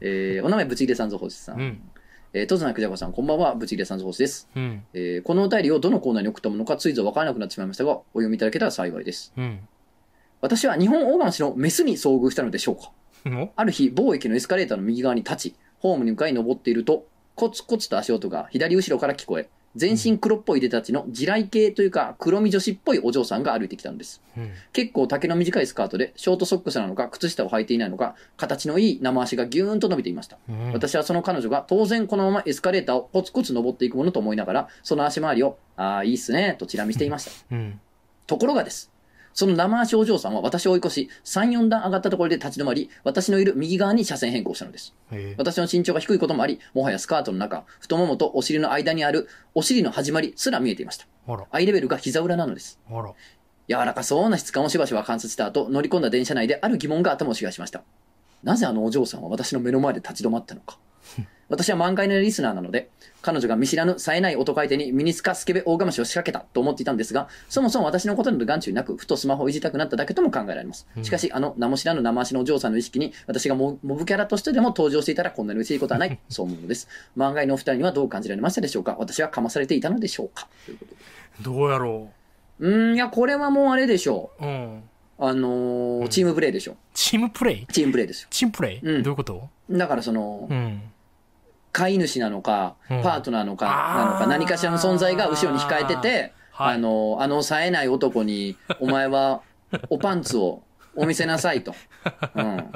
[0.00, 1.60] えーお名前、ブチギレさんぞ星さん。
[1.60, 1.82] うん。
[2.32, 4.48] えー、とずなくじゃこさん、こんばんは、ブチギレさんぞ星です。
[4.54, 4.84] うん。
[4.94, 9.32] えーこのお便りをどのコーナーに送ったものか、ついぞわからなくなってしまいましたが、お読みいただけたら幸いです。
[9.36, 9.58] うん。
[10.40, 12.92] 私は日本大釜市のメスに遭遇したのでしょうか？
[13.26, 24.22] おある日、某駅のエスカレーターの右側に立ち、ホームに向かい登っていると、コツコツと足音が左後ろから聞こえ、全身黒っぽい出たちの地雷系というか黒み女子っぽいお嬢さんが歩いてきたんです。
[24.36, 24.50] うん。
[24.72, 30.38] 結構丈の短いスカートで、ショートソックスなのか、靴下を履いていないのか、形のいい生足がギューンと伸びていました。
[30.48, 30.72] うん。
[30.72, 37.30] 私はその彼女が当然このままエスカレーターをコツコツ登っていくものと思いながら、その足回りを、ああ、いいっすね、とチラ見していました。
[37.50, 37.80] うん。
[38.26, 38.91] ところがです。
[39.34, 44.94] その生足お嬢さんは私を追い越し、3、4段上がったところで立ち止まり、私のいる右側に車線変更したのです。
[45.10, 51.06] え私の身長が低いこともあり、もはやスカートの中、太ももとお尻の間にあるお尻の始まりすら見えていました。
[51.50, 52.78] アイレベルが膝裏なのです。
[53.68, 57.82] 柔らかそうな質感をしばしば観察した後、乗り込んだ電車内である疑問が頭を支配しました。
[58.42, 60.78] なぜあのお嬢さんは私の目の前で立ち止まったのか。
[61.48, 62.90] 私は満開のリスナーなので、
[63.22, 70.86] 彼女が見知らぬ冴えない男相手にミニスカスケベ大釜しを仕掛けたと思っていたんですが、そもそも私のことなど眼中になく、ふとスマホをいじりたくなっただけとも考えられます。
[71.02, 76.88] しかし、あの名も知らぬ生足のお嬢さんの意識に、私がモモブキャラとしてでも登場していたらこんなに嬉しいことはない、そう思うのです。
[77.16, 78.96] 漫画のお二人にはどう感じられましたでしょうか？
[78.98, 80.48] 私はかまされていたのでしょうか？
[80.66, 81.00] ということで
[81.42, 82.08] どうやろ
[82.60, 84.44] うーん、いや、これはもうあれでしょう。
[84.44, 84.46] う。
[84.46, 84.82] うん。
[85.18, 86.76] あのーチームプレイでしょ。
[86.94, 87.66] チームプレイ？
[87.66, 88.28] チームプレイですよ。
[88.30, 89.48] チームプレイ、うんどういうこと？
[89.70, 90.82] だからその、うん。
[91.72, 93.66] 飼い主なのか、うんパートナーのか、
[93.96, 99.40] なのか、何かしらの存在が後ろに控えてて、はいあの、あの冴えない男に、 お前は、
[99.88, 100.62] おパンツを
[100.94, 101.74] お見せなさいと。
[102.34, 102.72] うん。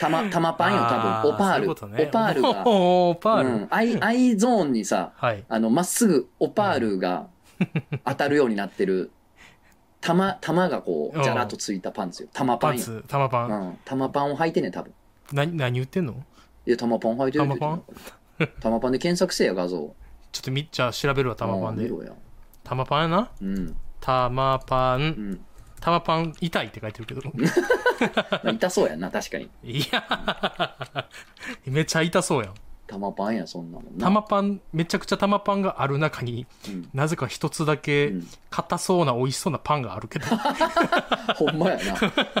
[0.00, 1.34] たま、たまパンよ、あ多分。
[1.34, 1.70] オパール。
[1.70, 3.68] オパールが、 オパール、うん。
[3.70, 5.44] アイ、アイゾーンにさ、はい。
[5.48, 7.26] あの、まっすぐオパールが
[8.06, 9.10] 当たるようになってる、
[10.00, 12.28] 玉、玉がこう、じゃらっとついたパンツよ。
[12.32, 13.02] 玉パンよ。
[13.06, 13.50] 玉パン。
[13.50, 13.78] うん。
[13.84, 14.94] 玉パンを履いてね、多分。
[15.32, 16.14] な何言ってんの？
[16.66, 17.82] いや、玉パン履いてるって言
[18.44, 19.76] って玉んの玉パンで検索せえや、画像。
[19.78, 19.94] ちょ
[20.40, 21.84] っとみ、じゃあ調べるわ、玉パンで。
[21.84, 22.12] うん見ろや。
[22.64, 23.76] 玉パンやなうん。
[24.00, 25.40] 玉パン、うん。
[25.80, 27.22] 玉パン痛いって書いてるけど。
[27.24, 29.50] まあ、痛そうやんな、確かに。
[29.62, 31.08] いや、
[31.66, 32.54] めっちゃ痛そうやん。
[32.90, 34.06] 玉パンや、そんなもんな。
[34.06, 40.26] 玉パン、めちゃくちゃ玉パンがある中に、うんなぜか一つだけうん硬そうな美味しそうなパンがあるけど、
[41.36, 41.82] ほんまやな。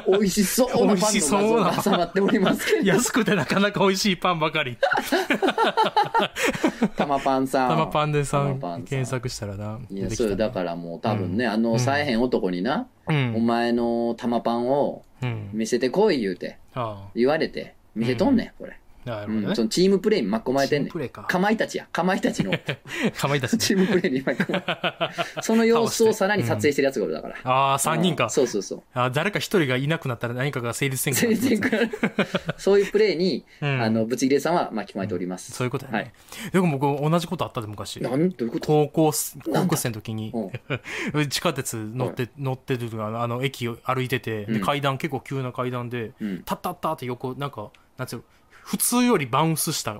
[0.08, 2.86] 美味しそうなパンの画 美味しそうな像が挟まっておりますけど。
[2.86, 4.76] 安くてなかなか美味しいパンばかり。
[6.96, 7.68] 玉パンさん。
[7.70, 9.78] 玉パンでさん検索したらな。
[9.88, 13.46] いや、それだからもう多分ね、あの、うんさえへん男にな、うおん。
[13.46, 15.50] 前の玉パンをうん。
[15.52, 18.78] 見せてこい言うて、あ言われて、見せとんねん、これ。
[19.06, 19.10] あ。
[19.10, 19.54] なるうん、ほどね。
[19.54, 21.22] そのチームプレイに巻き込まれてんねんか。
[21.22, 21.86] かまいたちや。
[21.92, 22.52] かまいたちの
[23.16, 23.58] かまいたちね。
[23.58, 25.42] チームプレイに巻き込まれて。
[25.42, 27.36] その様子をさらに撮影してるやつがおるだから。
[27.44, 28.30] ああ、三人かうん。
[28.30, 28.82] そうそうそう。
[28.94, 31.90] あ誰か一人がいなくなったら何かが成立せんくなる全然くらい
[32.58, 35.52] そういうプレイに、うんあの、ブチギレさんは巻き込まれております。
[35.52, 36.12] そういうことやはいね。
[36.52, 38.00] でも僕同じことあったで昔。
[38.02, 38.66] なんどういうこと？
[38.66, 39.12] 高校
[39.52, 40.32] 高校生の時に、
[41.28, 46.42] 地下鉄乗って、乗ってるあの、駅を歩いてて、階段、結構急な階段で、うん。
[46.44, 48.22] タッタッタって横、なんか、なんつうの、
[48.62, 49.96] 普通よりバウンスしたう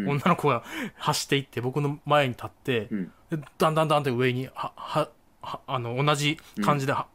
[0.00, 0.62] ん女の子が
[0.96, 3.12] 走っていって、僕の前に立って、うん。
[3.30, 5.08] でだんだんだんって上に、は、は、
[5.42, 7.06] はあの、同じ感じで、は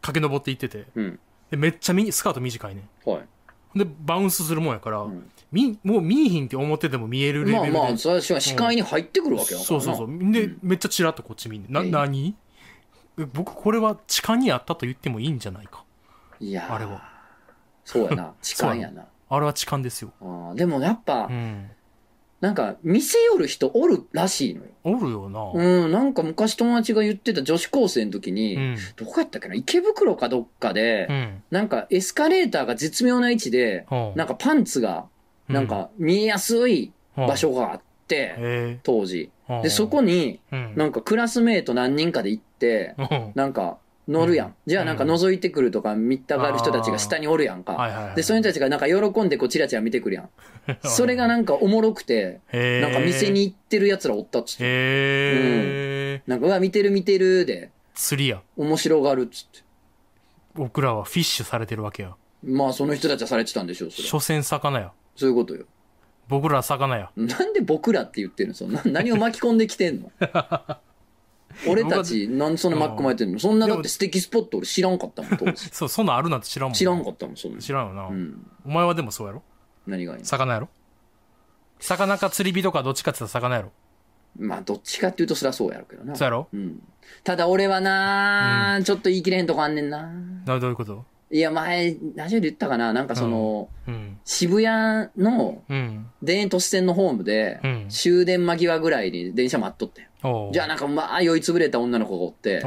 [0.00, 1.20] 駆け上っていってて、うん。
[1.50, 2.88] でめっちゃミニスカート短いね。
[3.04, 3.78] はい。
[3.78, 7.70] で、バウンスするもんやから、んみ、もう見えひんって思ってても見えるレベルで。
[7.70, 10.32] まあまあ、それは視界に入ってくるわけやかそうそうそう。
[10.32, 12.34] で、めっちゃチラッとこっち見んねんな、ええ何？
[13.18, 15.84] え僕、これは痴漢にあったと言ってもいいんじゃないか。
[16.40, 17.02] いやーあれは。
[17.84, 18.34] そうやな。
[18.42, 19.06] 痴漢やな。
[19.30, 20.12] あれは痴漢ですよ。
[20.20, 21.70] あーでもやっぱう、ん。
[22.40, 24.70] なんか、見せよる人おるらしいのよ。
[24.82, 25.52] おるよな。
[25.54, 28.76] うん、なんか昔友達が言ってた女子高生の時に、うん。
[28.96, 29.54] どこやったっけな？
[29.54, 31.42] 池袋かどっかで、うん。
[31.50, 35.06] なんかエスカレーターが絶妙な位置で、ほうなんかパンツが、
[35.48, 39.30] なんか見えやすい場所があって、へ当時。
[39.50, 39.62] え。
[39.64, 43.76] で、そこに、うん、なんかクラスメイト何人かで行って、うんなんか
[44.10, 44.46] 乗るやん。
[44.48, 47.72] うんじゃあなんか覗いてくるとか見たがる人たちが下におるやんか。
[47.74, 48.16] はいはいはい。
[48.16, 50.28] で、そういう人たちがなんか喜んでこうチラチラ見てくるやん。
[50.84, 52.40] それがなんかおもろくて。
[52.52, 54.64] なんか店に行ってる奴らおったっつって。
[54.64, 54.66] へ
[56.16, 56.22] え。
[56.26, 58.42] なんか、うわ、見てる見てるで、釣りや。
[58.56, 59.60] 面白がるっつって。
[60.54, 62.14] 僕らはフィッシュされてるわけや。
[62.42, 64.08] まあ、その人たちはされてたんでしょう、それ。
[64.08, 64.92] 所詮魚や。
[65.16, 65.64] そういうことよ。
[66.28, 67.10] 僕らは魚や。
[67.16, 68.54] なんで僕らって言ってるの？
[68.54, 70.12] そのな何を巻き込んできてんの？
[71.68, 73.38] 俺たち、なんでそんな巻き込まれてんの？
[73.38, 75.68] そんなだって素敵スポット俺知らんかったもん、当時。
[75.72, 76.74] そう、そんなんあるなんて知らんもん。
[76.74, 77.58] 知らんかったもん、そんな。
[77.60, 78.06] 知らんよな。
[78.08, 78.46] うん。
[78.64, 79.42] お前はでもそうやろ？
[79.86, 80.24] 何がいいの？
[80.24, 80.68] 魚やろ？
[81.80, 83.72] 魚か釣り人かどっちかって言ったら魚やろ？
[84.38, 86.14] まあ、どっちかっていうとそりゃそうやろうけどな。
[86.14, 86.48] そうやろ？
[86.52, 86.82] うん。
[87.24, 90.08] ただ俺はな、ちょっと言い切れへんとこあんねんな。
[90.46, 91.04] などういうこと？
[91.32, 92.92] いや、前、ラジオで言ったかな？
[92.92, 94.18] なんかその、うん。
[94.24, 96.06] 渋谷のうん。
[96.24, 100.08] 田園都市線のホームで、うん終電間際ぐらいに電車待っとったよ。
[100.52, 102.60] じゃあなんかまあ酔いつぶれた女の子がおって、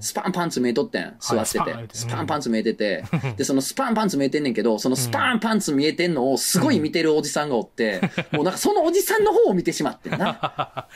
[0.00, 1.88] スパンパンツ見えとってん、座ってて。
[1.92, 3.04] スパンパンパンツ見えてて、
[3.36, 8.00] で、そのスパンパンツ見えてんねんけど、そのスパンパンツ見えてんのをすごい見てるおじさんがおって、
[8.32, 10.86] もうなんかそのおじさんの方を見てしまってんな。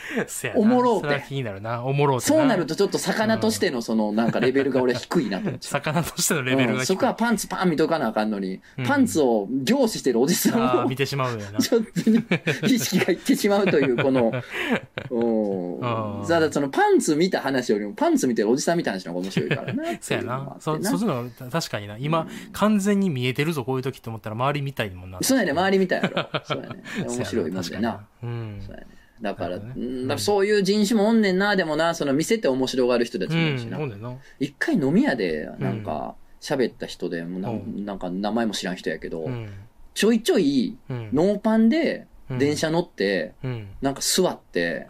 [0.54, 1.24] おもろうて。
[1.28, 1.84] 気になるな。
[1.84, 5.80] おもろうてそうなるとちょっと魚としてのそのなんかレベルが俺は低いなと思っちゃう。
[5.80, 6.80] 魚としてのレベルが低い。
[6.80, 6.86] うん。
[6.86, 8.86] そこはパンツパン見とかなあかんのに、うん。
[8.86, 11.58] パンツを凝視してるおじさんを見てしまうよな。
[11.60, 14.32] ちょっと意識がいってしまうという、この、
[15.10, 15.99] うん。
[16.26, 19.84] ただそのパンツ見た話よりもパンツ見てるおじさん見た話の方が面白いからな。
[20.00, 20.56] そうやな。
[20.60, 21.96] そ、そそっちの、確かにな。
[21.98, 25.18] 今、完全に見えてるぞ、こういう時って思ったら周り見たいもんな。
[25.22, 26.28] そうやね、周り見たやろ。
[26.44, 26.82] そうやね。
[27.06, 28.06] 面白いもんな。。
[28.22, 28.74] うんそう。
[28.74, 28.86] やね。
[29.20, 33.84] だから、うんだからそういう人種もおんねんな、でもな、その見せて面白がる人たちうもいるしん、なほ。
[33.86, 34.18] ん。
[34.38, 39.48] 一回飲み屋で、なんか、喋った人で、もうなうんなんか名前も知らん人やけどう、ん。
[39.92, 41.10] ちょいちょい、うん。
[41.12, 43.68] ノーパンでうん電車乗って、うん。
[43.82, 44.86] なんか座って、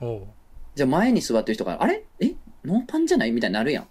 [0.75, 2.05] じゃあ前に座ってる人が、あれ？
[2.21, 2.35] え？
[2.65, 3.33] ノーパンじゃない？
[3.33, 3.87] みたいになるやん。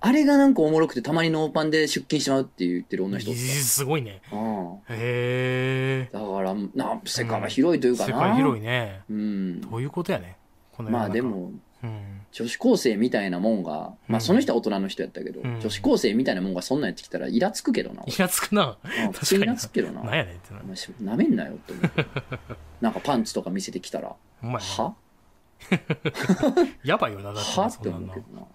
[0.00, 4.20] あれがなんかおもろくて、たまにノーパンで出勤しまうって言ってる女の人おったすごいね。
[4.32, 6.10] うんへえ。
[6.12, 8.08] だから、な、世界が広いというかな。
[8.08, 9.00] 世界広いね。
[9.10, 9.60] うん。
[9.60, 10.36] どういうことやね。
[10.78, 11.20] まあで。
[11.22, 11.50] も、
[11.82, 12.18] うん。
[12.30, 18.02] 女子高生みたいなもんが、まうんあその人は大人の人やったけど、うん女子高生みたいなもんがそんなんやってきたらイラつくけどな。
[18.06, 18.76] イラつくな。
[18.84, 20.02] うん 普通にイラつくけどな。
[20.04, 20.54] なんやねんって
[21.02, 21.90] ななめんなよって思う。
[22.80, 24.14] なんかパンツとか見せてきたら。
[24.42, 24.94] は？
[26.84, 27.62] やばいよな、だってな。
[27.62, 28.46] はって思うけどな。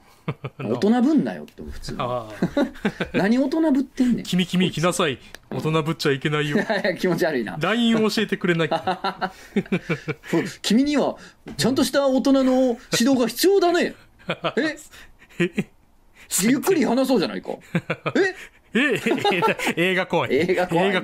[0.57, 1.97] 大人ぶんなよって普通。
[3.14, 4.24] 何大人ぶってんねん。
[4.24, 5.20] 君君来なさい。
[5.51, 6.57] 大人ぶっちゃいけないよ。
[6.99, 7.57] 気持ち悪いな。
[7.59, 8.70] LINE を教えてくれない。
[10.61, 11.18] 君には、
[11.57, 13.95] ちゃんとした大人の指導が必要だね。
[15.39, 15.68] え？
[16.41, 17.51] ゆっくり話そうじゃないか。
[18.16, 18.36] え？
[18.76, 18.99] え、
[19.78, 20.34] 映画怖い。
[20.36, 20.99] 映画怖いな。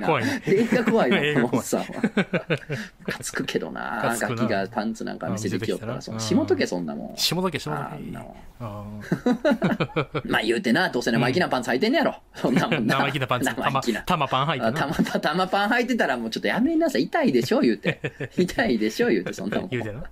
[0.46, 1.12] 映画怖い。
[1.12, 1.86] 映画怖い さんは。
[1.86, 4.16] ムカつくけどな。
[4.18, 7.16] ガキがパンツなんか見せてきよったら、そのうんしもとけ、そんなもん。
[7.16, 8.20] 下だけ下だけあんな。
[8.20, 8.84] もんあ
[10.24, 12.16] まあ言うてな、どうせ生意気なパンツ履いてんねやろ。
[12.34, 12.98] そんなもあんな。
[12.98, 13.46] 生意気なパンツ。
[13.46, 14.02] 生意気な。
[14.02, 14.78] 玉パン履いて。
[14.78, 17.04] たまたたまパン履いてたらもうちょっとやめなさい。
[17.04, 18.00] 痛いでしょ言うて。
[18.36, 19.68] 痛いでしょ言うて、そんなもん。
[19.70, 20.02] 言うてな。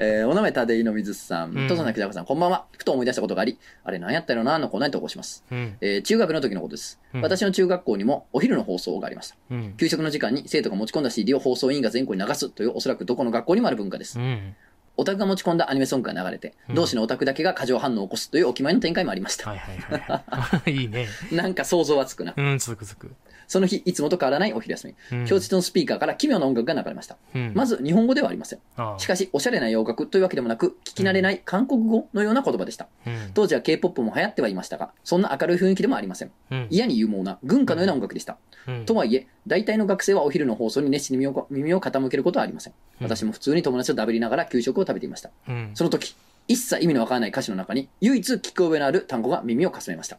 [0.00, 1.52] えーお名前、立井の水さん。
[1.56, 2.64] うんとぞなきざこさん、こんばんは。
[2.76, 5.44] ふと思い出したことがあり、あれ何やったのな、のコーナーに投稿します。
[5.50, 5.76] うん。
[5.80, 6.98] えー中学の時のことです。
[7.14, 9.36] うん私の中学校にもお昼の放送がありました。
[9.50, 9.74] うん。
[9.76, 14.18] 給食の時間に生徒が持ち込んだ CD を放送委員が全校に流すというおそらくどこの学校にもある文化です。
[14.18, 14.56] うん。
[14.96, 19.48] オタクが持ち込んだアニメソングが流れて、うん同志のオタクだけが過剰反応を起こすというお決まりの展開もありました。
[19.50, 20.70] はいはいはい。
[20.72, 21.06] いいね。
[21.32, 22.34] なんか想像はつくな。
[22.36, 23.14] うん、続く続く。
[23.48, 25.18] その日、いつもと変わらないお昼休み。
[25.20, 27.16] うん教室のスピーカーから奇妙な音楽が流れました。
[27.34, 28.58] うんまず、日本語ではありません。
[28.98, 32.88] しかし、おしゃれな洋楽というわけでもなく、聞き慣れない韓国語のような言葉でした。
[33.06, 36.30] うん当時は K-POP も流行ってはいましたが、そんな明るい雰囲気でもありません。
[36.50, 38.36] うん嫌に有毛な軍歌のような音楽でした。
[38.68, 42.72] うんとはいえ、大体の学生はお昼の放送に熱心に耳を傾けることはありません。
[43.00, 45.30] うん私も普通に友達とダブりながら給食を食べていました。
[45.48, 45.70] うん。
[45.74, 46.14] その時、
[46.48, 50.18] 一切意味のわからない歌詞の中に、唯一聞き覚えのある単語が耳をかすめました。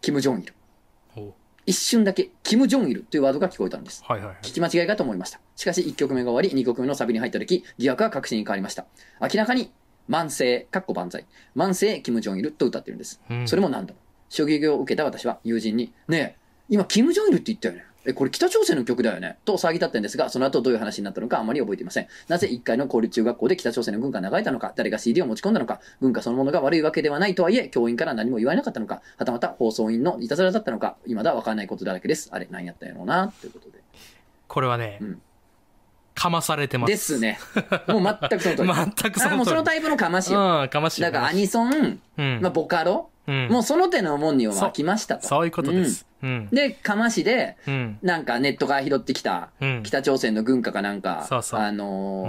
[0.00, 0.54] キム・ジョンイル。
[1.70, 4.02] 一瞬だけ、キム・ジョンイルというワードが聞こえたんです。
[4.04, 4.36] はいはいはい。
[4.42, 5.38] 聞き間違いかと思いました。
[5.54, 8.86] しかし、1曲目が終わり、2曲目のサビに入った時、疑惑は確信に変わりました。
[9.20, 9.70] 明らかに、
[10.08, 13.20] 慢性、かっこ万歳、慢性、キム・ジョンイルと歌っているんです。
[13.30, 14.00] うんそれも何度も。
[14.28, 16.36] 衝撃を受けた私は友人に、ねえ、
[16.68, 17.84] 今、キム・ジョンイルって言ったよね。
[18.04, 19.36] え、これ北朝鮮の曲だよね。
[19.44, 22.08] と騒ぎ立ってんですが、その後どういう話になったのかあまり覚えていません。
[22.28, 32.30] なぜ1回の公立中学校で北朝鮮の軍歌が流れたのか、誰が CD を持ち込んだのか、軍歌そのものが悪いわけではないとはいえ、教員から何も言われなかったのか、はたまた放送員のいたずらだったのか、未だわからないことだらけです。
[32.32, 33.78] あれ、何やったんやろうな、ということで。
[34.48, 35.22] これはねうん、
[36.14, 36.90] かまされてます。
[36.90, 37.38] ですね。
[37.86, 38.68] もう全くその通り。
[39.02, 40.62] 全くその通りあもうそのタイプのかましよ。
[40.62, 41.08] うん、かましいよ。
[41.08, 42.40] だからアニソン、うん。
[42.40, 45.28] まあ、ボカロ、うんもうその手のもんには飽きましたと。
[45.28, 46.06] そういうことです。
[46.22, 46.48] うんうん。。
[46.50, 47.98] で、かましで、うん。
[48.02, 49.82] なんかネットから拾ってきた、うん。
[49.82, 52.26] 北朝鮮の軍歌かなんか、そうそうあの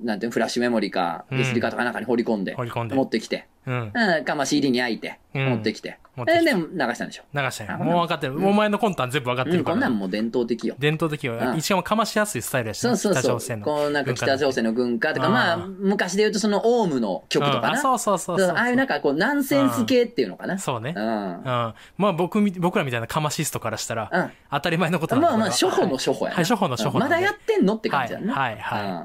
[0.00, 3.92] ーなんていうのフラッシュメモリか、うん SD カーとかなんかに放り込んで、放り込んで持ってきて、うん。
[3.94, 7.22] うん、かま CD に焼いて、うん持ってきて、持ってきてで、で流したんでしょ？
[7.34, 7.70] 流したよ。
[7.74, 8.34] あもう分かってる。
[8.46, 9.74] お前の魂胆全部分かってうん、るから。
[9.74, 10.74] こんなんもう伝統的よ。
[10.78, 11.54] 伝統的よう。
[11.56, 12.96] んしかましやすいスタイルやしな。
[12.96, 13.60] そうそうそう北朝鮮。
[13.60, 13.66] の。
[13.66, 17.80] こうなんか北朝鮮の軍歌とか、うんまあ、昔で言うとそのオウムの曲とかな。
[17.80, 20.58] そうそうそうああいうなんかこう、ナンセンス系っていうのかな。
[20.58, 20.94] そうね。
[20.96, 21.06] ううん。
[21.06, 21.44] ん。
[21.44, 21.74] ま
[22.08, 24.30] あ僕み、僕らみたいなかまシストからしたら、うん。
[24.50, 26.36] 当たり前のことなんだまあまあ、これは初歩の初歩やな。
[26.36, 28.34] はい初歩の初歩なんだやってんのって感じやんな。
[28.34, 28.94] はいはいはいう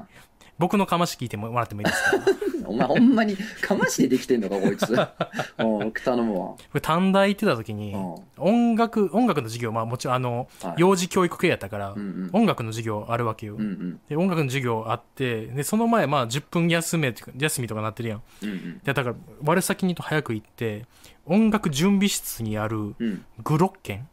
[0.56, 2.18] 僕のかまし聞いてもらってもいいですか？
[2.18, 2.24] こ
[2.70, 4.88] お前ほんまに、かましでできてんのか、こいつ。
[5.58, 6.54] うん、頼むわ。
[6.72, 13.60] れ短大行ってた時にうん、音楽、音楽の授業、まあもちろんあのはい、幼児教育系やったからうんうん、音楽の授業あるわけようん。
[13.62, 14.00] うん。
[14.08, 18.22] で、音楽の授業あって、で、その前、まあ10分休め、休みとかなってるやん。
[18.42, 18.80] うんうん。
[18.84, 20.86] で、だから、我先にと早く行って、
[21.26, 23.24] 音楽準備室にあるうん。
[23.42, 24.08] グロッケン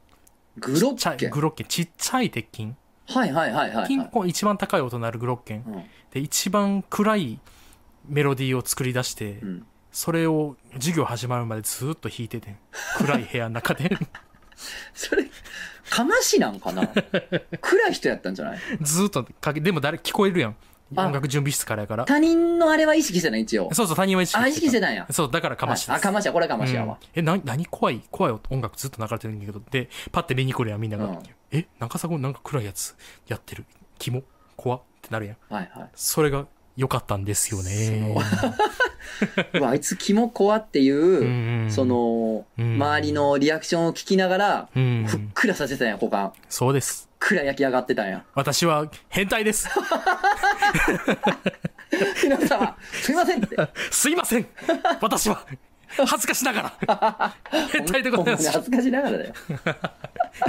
[0.58, 1.28] グロッケ？
[1.28, 1.30] ン。
[1.32, 2.74] グロッケン、ちっちゃい鉄筋。
[3.08, 3.88] はいはいはいはいはい。
[3.88, 5.64] 金庫一番高い音のあるグロッケン。
[5.68, 7.40] うんで、一番暗い
[8.10, 9.66] メロディーを作り出して、うん。
[9.94, 12.58] それを授業始まるまでずーっと弾いててん
[12.98, 13.98] 暗い部屋の中で
[14.94, 15.26] それ、
[15.90, 16.88] かましなんかな？
[17.60, 18.60] 暗い人やったんじゃない？
[18.82, 20.56] ずーっとかけでも誰聞こえるやんあ
[20.96, 23.70] 音楽準備室からやから他人のあれは意識してない、一応。
[23.74, 25.08] そうそう他人は意識あ、意識してたたんや。
[25.10, 26.98] そうだからかましです、あ、かましや、これかましやうんわ。
[27.16, 31.06] え、な、何怖い怖い音楽ずっと流れてるんだけど、で、パッて見に来るやん、みんなが。
[31.06, 31.20] うん
[31.54, 32.96] え、中迫なんか暗いやつ
[33.28, 33.66] やってる。
[34.00, 34.24] キモ
[34.56, 35.54] 怖ってなるやん。
[35.54, 35.90] はいはい。
[35.96, 36.46] それが
[36.78, 38.16] 良かったんですよね。
[39.62, 46.32] あいつキモコアっていう、そ、の、うん周りのリアクションを聞きながら、うんふっくらさせてたんや、股間。
[46.50, 47.11] そうです。
[47.22, 48.26] くら焼き上がってたんや。
[48.34, 49.70] 私は変態です。
[52.24, 53.56] 皆様、すいませんって。
[53.92, 54.48] すいません。
[55.00, 55.46] 私は
[56.06, 57.36] 恥ずかしながら。
[57.72, 58.52] 変態でございます。
[58.52, 59.34] 恥ずかしながらだよ。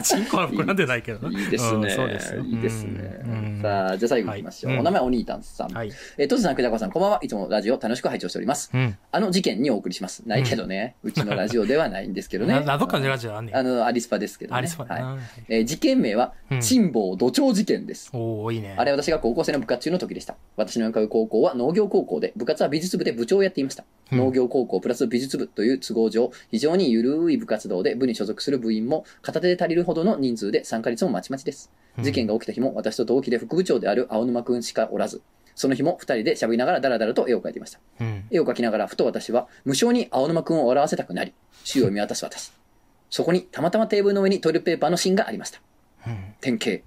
[0.02, 1.40] チンコは膨らんでないけどな。
[1.40, 1.78] いいですね。
[1.78, 2.42] うんそうですよ。
[2.42, 3.20] いいですね。
[3.24, 4.72] うんさあ、じゃあ最後行きましょう。
[4.72, 5.72] はいお名前お兄たんさん。
[5.72, 5.92] はい。
[6.18, 7.18] えー、トシさん、くだこさん、こんばんは。
[7.22, 8.70] いつもラジオ楽しく拝聴しております。
[8.72, 8.96] うん。
[9.10, 10.22] あの事件にお送りします。
[10.26, 10.96] ないけどね。
[11.02, 12.54] うちのラジオではないんですけどね。
[12.60, 13.56] な、などっかのラジオあんねん。
[13.56, 14.58] あの、アリスパですけどね。
[14.58, 15.18] ありそうだはいな。
[15.48, 18.10] えー事件名はうん、珍宝土壌事件です。
[18.12, 18.74] おー、いいね。
[18.76, 20.36] あれは私が高校生の部活中の時でした。
[20.56, 23.84] 私の通う高校は農業高校で、部活は美術部で部長をやっていました。
[24.10, 31.70] うん農業高校プラス美術部という都合上、非常に緩い部活動で部に所属する部員も片手で足りるほどの人数で参加率もまちまちです。
[31.76, 35.20] うん事件が起きた日も私と同期で副部長である青沼くんしかおらず、
[35.54, 37.80] その日も二人で喋りながらダラダラと絵を描いていました。
[38.00, 38.24] うん。
[38.30, 42.52] 絵を描きながらふと私は無性に青沼くんを笑わせたくなり、周囲を見渡す私。
[43.10, 45.60] そこにたまたまテーブルの上にトイレットペーパーの芯がありました。
[46.06, 46.34] うん。
[46.40, 46.82] 典型。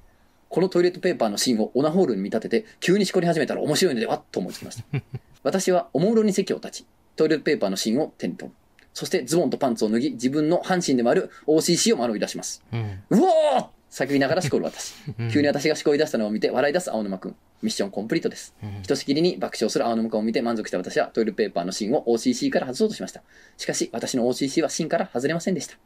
[0.50, 4.84] このトイレットペーパーの芯をオナホールに見立てて、急にしこり始めたら面白いのではと思いつきました。
[5.44, 6.86] 私はおもむろに席を立ち、
[7.16, 8.56] トイレットペーパーの芯を手に取る。
[8.94, 12.64] そしてズボンとパンツを脱ぎ、自分の半身でもある OCC を学び出します。
[12.72, 13.04] うん。
[13.10, 14.94] うおー叫びながらしこる私。
[15.32, 17.36] 急に私がしこり出したのを見て笑い出す青沼くん。
[17.62, 18.54] ミッションコンプリートです。
[18.62, 23.24] うんひとしきりに爆笑する青沼くんを見て満足した私はトイレットペーパーの芯を OCC から外そうとしました。
[23.58, 25.78] しかし私の OCC は芯から外れませんでした。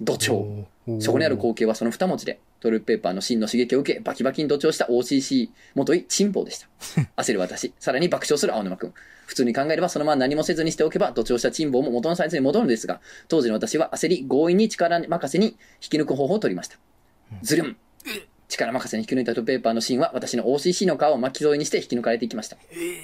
[0.00, 0.64] 土壌。
[1.00, 6.68] そこにある光景はその二文字で、トイレットペーパーの芯の刺激を受け、バキバキに同調した OCC 元いチンポでした。
[7.16, 8.94] 焦る私、さらに爆笑する青沼くん。
[9.26, 15.56] 普通に考えればそのまま何もせずにしておけば、同調したチンポも元のサイズに戻るのですが、当時の私は焦り、強引に力任せに引
[15.90, 16.78] き抜く方法を取りました。
[17.42, 17.76] ズルン
[18.48, 22.56] 力任せに引き抜いたトペーパーの芯は私の OCC の皮を巻き添えにして引き抜かれていきました。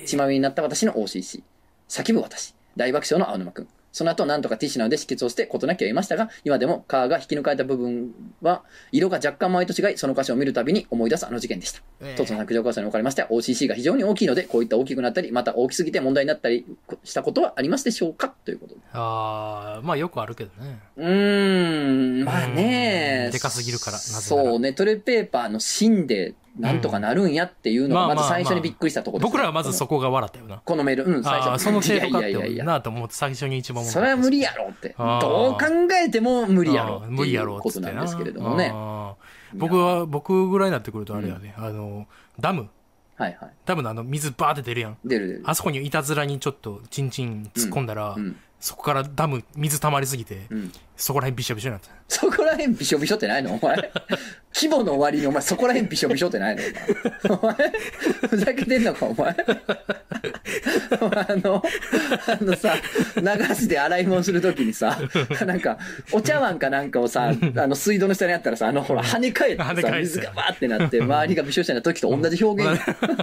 [0.04, 1.42] 血まみれになった私の OCC。
[1.88, 2.54] 叫ぶ私。
[2.76, 3.68] 大爆笑の青沼くん。
[3.92, 8.62] その後、なんとかティッシュなどで止血をして事なきを得ましたが、今でも皮が引き抜かれた部分は、
[8.92, 11.80] 色が若干前と違い、その箇所を見るたびに思い出すあの事件でした。
[12.00, 16.64] えーとつの削除箇所におかれましては、OCC が非常に大きいので、こういった大きくなったり、また大きすぎて問題になったり
[17.04, 18.80] したことはありますでしょうかということで。
[18.92, 20.78] ああ、まあよくあるけどね。
[20.96, 30.60] うーん、まあねうんでかすぎるからなぜそうね、トイレペーパーの芯でなんとかなるんやっていうのが、うんまず最初にびっくりしたところですね、僕らはまずそこが笑ったよな。
[30.64, 34.94] このメール、うん、最初その程度かっていやいやいやいやなと思って最初に一番思ったそれは無理やろって。
[34.98, 35.66] どう考
[36.04, 38.72] えても無理やろ無理やろうことなんですけれどもね。
[39.54, 42.06] 僕は、僕ぐらいになってくるとあれやね、あの、
[42.38, 42.68] ダム。
[43.16, 43.50] はいはい。
[43.64, 44.98] ダムのあの水バーって出るやん。
[45.04, 45.42] 出る出る。
[45.44, 48.36] あそこにいたずらにちょっとチンチン突っ込んだら、うん。
[48.60, 50.72] そこからダム水溜まりすぎて、うん。
[50.96, 51.90] そこら辺びしょびしょになった。
[52.08, 53.54] そこら辺びしょびしょってないの？
[53.54, 53.76] お前。
[54.52, 56.62] 規模の終わりにお前そこら辺びしょびしょってないの？
[57.40, 57.54] お前。
[57.54, 57.72] お前
[58.28, 59.28] ふざけてんのかお前。
[59.30, 59.34] あ
[61.36, 61.62] の、
[62.26, 62.74] あのさ、
[63.16, 64.98] 流しで洗い物するときにさ、
[65.46, 65.78] なんか、
[66.10, 72.80] お茶碗かなんかをさ、あの水道の下にあったらさ、あのほら跳ね返ってさ、水がバーってなって、周りがびしょびしょになった時と同じ表現。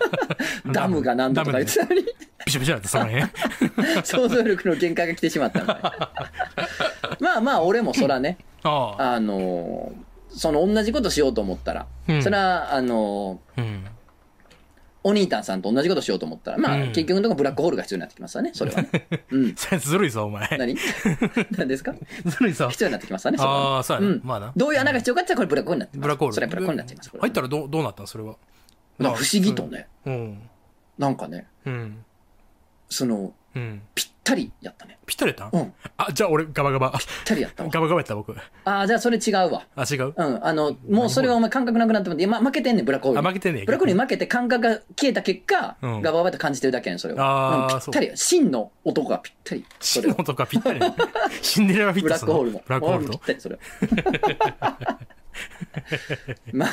[0.71, 2.05] ダムがなんだとか言ってたのに。
[2.45, 4.03] びしょびしょになった、そこら辺。
[4.05, 5.79] 想像力の限界が来てしまったのね
[7.19, 10.05] まあまあ俺もそらねあのー
[10.37, 13.85] その同じことしようと思ったら、うんそれはあのーうん。
[15.07, 18.89] お兄たんさんと同じことしようと思ったらまあ、うん結局のところブラックホールが必要になってきますわねそれはね
[19.31, 20.47] うんそれずるいぞ、お前。
[20.57, 20.75] 何？
[21.51, 21.93] 何ですか？
[22.25, 22.69] ずるいぞ。
[22.69, 24.07] 必要になってきますわねそれはねああ、そうやな。
[24.07, 24.51] うんまあな。
[24.57, 26.33] どういう穴が必要かってこれブラックホールになってますブラックホール。
[26.33, 28.35] それはブラックホールになっちゃいます入ったらどうどうなったんそれは。
[28.99, 30.49] 不思議とねうん。
[30.97, 32.04] なんかねうん。
[32.89, 33.81] そのうん。
[33.95, 34.97] ぴったりやったね。
[35.05, 35.57] ぴったりやった？
[35.57, 35.71] んうん。
[35.71, 36.93] ぴっあ、じゃあ俺ガバガバ。
[37.25, 37.69] たりやったわ。
[37.71, 38.35] ガバガバやった僕。
[38.65, 39.65] ああじゃあそれ違うわ。
[39.75, 40.13] あ、違う？
[40.17, 40.45] うん。
[40.45, 46.01] あのもうそれはお前感覚なくなっても今負けてんねんブラックホールあ、に負けてんねんブラックホールに負けて感覚が消えた結果、うん。
[46.01, 49.65] ガバガバって感じてるだけやんそれは、うんぴったり真の音がぴったり。
[49.79, 50.15] それは。
[50.15, 50.81] シンのとかぴったり。
[51.41, 53.59] シンデレラフィッブトするのラックホールもブラックホールとぴったりそれ
[54.59, 54.99] は
[56.53, 56.69] まあ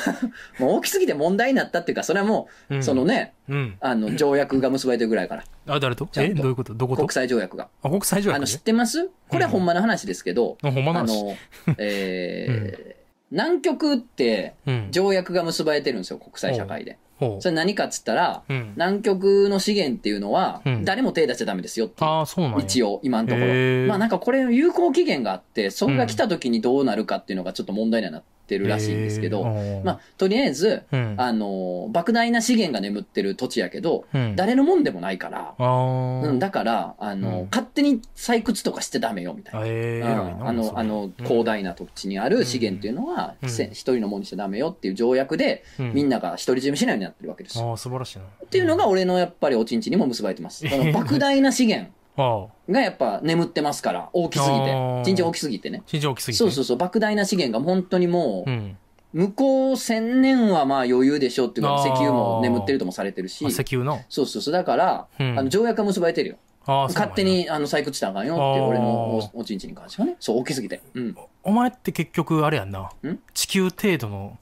[0.61, 2.83] もう大きすぎて問題になったっていうかそれはもう、うん。
[2.83, 3.77] そのねうん。
[3.79, 5.43] あの条約が結ばれてるぐらいから。
[5.67, 6.07] あ、誰と？
[6.17, 6.29] え？
[6.33, 6.73] どういうこと？
[6.73, 7.01] どこと？
[7.01, 7.69] 国際条約が。
[7.81, 8.37] あ、国際条約ね。
[8.37, 9.09] あの知ってます？
[9.27, 11.23] これはほんまの話ですけど、あ、ほんあ話。
[11.23, 11.35] の
[11.77, 14.87] えー南極ってうん。
[14.91, 18.43] 条約が結ばれてるんですよ国際社会で、ほそれ何かっつったら。
[18.47, 22.63] 南極の資源っていうのはうん、誰も手出しちゃダメですよっていうああ、そうなんや。
[22.63, 23.47] 一応、今のところ。
[23.87, 29.43] まあなんかこれの有効期限があって、それが来た時にどうなるかっていうのがちょっと問題にはなってるらしいんですけど、
[29.83, 31.15] まあ、とりあえず、うん。
[31.17, 37.47] あの、莫大な資源が眠ってる土地やけど、うん、誰のもんでもないから、うん、だから、あの、うん。
[37.49, 40.47] 勝手に採掘とかしてダメよ、みたいな。
[40.47, 45.93] あの、あの、広大な土地にある資源っていうのは、一人のものにしちゃダメよっていう条約で、うん。
[45.93, 47.59] みんなが独り占めしないようになってるわけです。
[47.59, 48.25] ああ、素晴らしいな。
[48.25, 50.67] っていうのが俺のやっぱりおちんちんにも結ばれてます。
[50.69, 55.03] この莫大な資源がやっぱ眠ってますから、大きすぎてあー。
[55.03, 55.83] ちんちん大きすぎてね。
[55.91, 56.37] 身長大きすぎて。
[56.37, 58.77] そうそうそう、莫大な資源が本当にもう、うん。
[59.13, 64.01] 向こう1000年はまあ余裕でしょっていうか、石油も眠ってるともされてるしあ、石油の？
[64.09, 66.37] そうそうそう、だから、うんあの条約が結ばれてるよ。
[66.65, 67.23] 勝手。
[67.23, 68.85] にあの採掘したらあかんよって、俺の
[69.17, 70.15] おおちんちんに関してはね。
[70.19, 70.81] そう、大きすぎて。
[70.95, 71.15] うん。
[71.43, 72.79] お前って結局あれやんな。
[72.79, 73.19] ん？
[73.35, 74.37] 地球程度の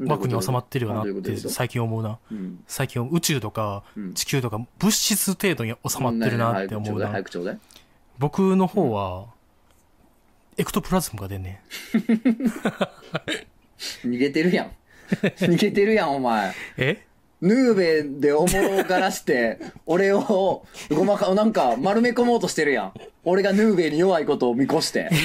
[0.00, 2.18] 枠に収まってるよなって最近思うな。
[2.30, 2.62] うん。
[2.66, 7.12] 最近宇宙とかうん地球とか物質程度に収まってるなって思うな。
[8.18, 9.26] 僕の方は、
[10.56, 11.62] エクトプラズムが出んね
[14.04, 14.70] 逃げてるやん。
[15.10, 16.48] 逃げてるやん、お前。
[16.48, 16.52] ん。
[16.78, 17.06] え？
[17.42, 22.92] ヌーベでおもろがらして、俺を、ごまか、なんか丸め込もうとしてるやん。
[23.24, 25.10] 俺がヌーベに弱いことを見越して。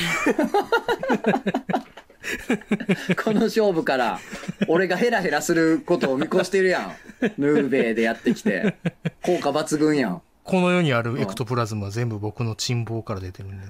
[3.24, 4.20] この勝負から、
[4.68, 6.96] 俺がヘラヘラすることを見越してるやん。
[7.38, 8.76] ヌーベでやってきて。
[9.24, 10.22] 効果抜群やん。
[10.44, 13.68] この世にあるエクトプラズムは全部僕の珍望から出てるんで。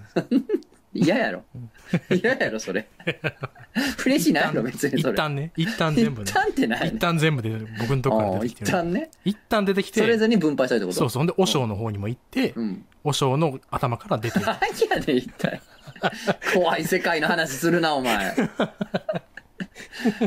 [0.93, 1.43] 嫌やろ。
[2.09, 2.87] 嫌やろ、それ。
[4.05, 5.13] 嬉しいないやろ、別にそれ。
[5.13, 6.33] 一旦ね、一旦全部ね一。
[6.33, 7.49] 旦ってない一旦全部で
[7.79, 8.67] 僕のとこから出てきてる。
[8.67, 9.09] 一旦ね。
[9.23, 11.21] 一旦出てきてそ、れぞれに分配したいってことそうそう。
[11.21, 12.85] ほんで、和尚の方にも行って、うん。
[13.03, 14.45] 和尚の頭から出てる。
[14.47, 14.57] 何
[14.89, 15.61] やねん、一体。
[16.53, 18.35] 怖い世界の話するな、お前。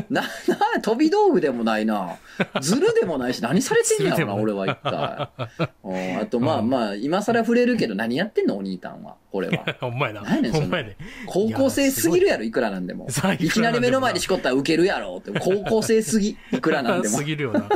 [0.09, 0.27] な、な、
[0.81, 2.17] 飛び道具でもないな。
[2.61, 5.29] ズルでもないし、何されてんやろな、俺は一体。
[5.83, 9.15] うんあと、まあまあ、今更触れるけど、何やってんの、お兄たんは。
[9.31, 9.65] これは。
[9.79, 10.21] ほんまやな。
[10.21, 10.61] 何やねんそ。
[11.27, 13.07] 高校生すぎるやろ、いくらなんでも。
[13.39, 15.37] いきなり目の前でしこったらウケるやろって。
[15.39, 17.23] 高校生すぎ、いくらなんでもす。
[17.23, 17.67] ぎるよな。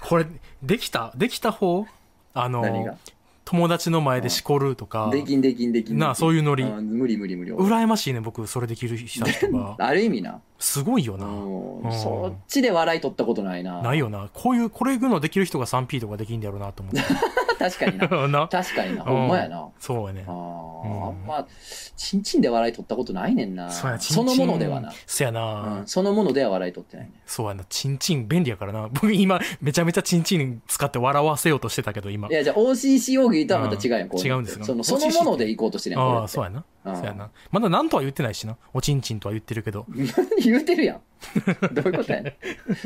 [0.00, 0.26] これ、
[0.62, 1.86] できたできた方？
[2.34, 2.92] あ何が？
[2.92, 2.98] の、
[3.46, 5.98] 友達の前でしこるとか、できんできんできん。
[5.98, 7.52] なあそういうノリん無理無理無理。
[7.52, 9.76] 羨ましいね、僕、それできる人とか。
[9.78, 10.40] ある意味な。
[10.58, 11.26] すごいよな。
[11.26, 13.80] うんうんそっちで笑い取ったことないな。
[13.82, 14.28] ないよな。
[14.32, 16.94] こういう、これぐのできる人が 3P とかできんだろうなと思っ
[17.58, 17.98] 確かに
[18.32, 18.48] な。
[18.48, 19.02] 確かにな。
[19.02, 19.68] ほんまやな。
[19.78, 20.30] そうやねあ。
[20.30, 20.34] あ
[21.10, 21.46] んま、
[21.96, 23.70] ちんちんで笑い取ったことないねんな。
[23.70, 24.92] そうや、そのものではな。。
[25.06, 25.80] そやうな。
[25.80, 27.12] ん、そのものでは笑い取ってないね。
[27.26, 27.64] そうやな。
[27.68, 28.88] チンチン便利やからな。
[28.92, 32.32] 僕今、めちゃめちゃチンチン使って笑わせようとしてたけど、今い。
[32.32, 36.64] や、じゃあ OCC 大喜利とはまた違うやん、うん違うんですよその、そのもので行こうとしてるやん、これああ、そうやな。
[36.86, 37.30] うんそうやな。
[37.50, 38.56] まだ何とは言ってないしな。
[38.72, 39.86] おちんちんとは言ってるけど。
[40.42, 41.00] 言うてるやん。
[41.72, 42.36] どういうことやね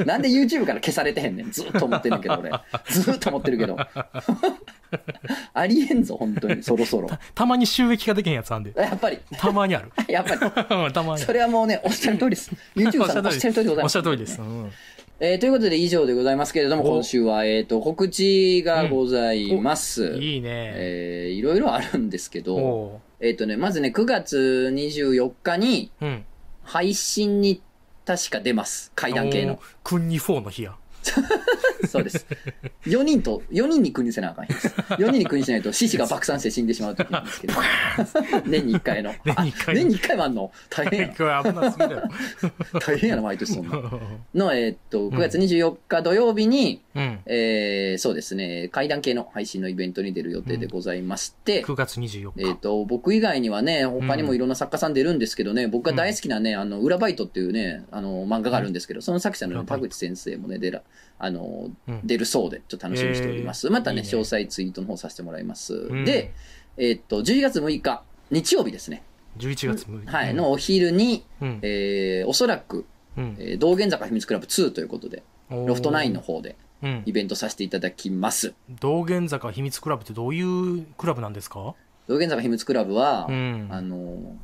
[0.02, 0.06] ん。
[0.06, 1.50] なんで YouTube から消されてへんねん。
[1.50, 2.50] ずっと思ってんねんけど、俺。
[2.88, 3.76] ずっと思ってるけど。
[5.52, 6.62] ありえんぞ、本当に。
[6.62, 7.08] そろそろ。
[7.34, 8.72] たまに収益化できへんやつあんで。
[8.76, 9.18] やっぱり。
[9.32, 9.92] たまにある。
[10.08, 10.92] やっぱり。
[10.92, 12.50] たまにあそれはもうね、おっしゃる通りです。
[12.74, 13.92] YouTube さんのおっしゃる通りでございおます。
[13.92, 14.40] っしゃる通りです。
[14.40, 14.70] うん
[15.22, 20.16] えーということで以上でございますけれども、お今週は、えっ、と、告知がございます。
[20.18, 20.72] いいね。
[20.74, 26.24] えーいろいろあるんですけど、おえっ、とね、まずね、9月24日にううん。
[26.62, 27.62] 配信に
[28.06, 28.92] 確か出ます。
[28.94, 29.58] 階段系の。
[29.84, 30.76] クンニ4の日や。
[31.88, 32.26] そうです。
[32.86, 34.68] 4人と、4人に国にせなあかん日です。
[34.68, 37.54] 4人に国にしないと獅子が爆散して死んでしまう時なんですけど。
[38.46, 39.14] 年に1回の。
[39.24, 40.52] 年に一回あ年に1回もあんの？
[40.68, 41.42] 大変やな。
[42.80, 43.82] 大変やな、毎年そんな。
[44.34, 47.18] の、えっ、と、9月24日土曜日に、うん。
[47.26, 52.48] えーそうですね、階段系の配信のイベントに出る予定でございまして、9月24日。
[52.48, 60.82] えっ、と、僕以外にはね、他にもいろんな作家さん出るんですけどね、僕が大好きなね、あの、裏バイトっていうね、あの、漫画があるんですけど、その作者の、ね、田口先生もね、出ら、
[61.20, 63.66] あの、うん出るそうで、ちょっと楽しみにしております。
[63.66, 65.74] へーまたねいいね詳細ツイートの方させてもらいます。
[65.92, 66.32] んで、
[66.76, 69.02] えっ、と、11月6日、日曜日ですね、
[69.38, 70.10] 11月6日。
[70.10, 71.58] はい、のお昼に、うん。
[71.62, 73.36] えーおそらく、うん。
[73.38, 77.12] えー道玄坂秘密クラブ2ということで、ロフト9の方でうんイ。
[77.12, 78.54] ベントさせていただきます。
[78.80, 81.74] 道玄坂秘密クラブってどういうクラブなんですか？
[82.08, 83.68] 道玄坂秘密クラブは、うん。
[83.70, 84.36] あの、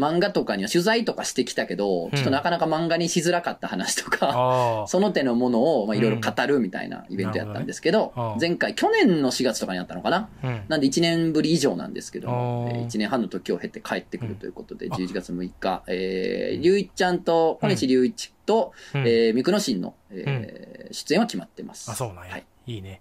[0.00, 4.84] 漫画とかには取材とかしてきたけど、んちょっとなかなか漫画にしづらかった話とか。
[4.88, 10.28] その手のものをまあいろいろ語るみたいなイベントやったんですけどなるほどね前回、去年の4月とかにあったのかな？
[10.42, 10.62] うん。
[10.68, 21.90] なんで1年ぶり以上なんですけどえ1年半の時を経て帰ってくるということで、ん11月6日、えー、龍一ちゃんと、小西龍一と、うんえー、三久野新の、えー出演は決まってます。
[21.90, 22.32] あ、そうなんや。
[22.32, 23.00] はいいいね。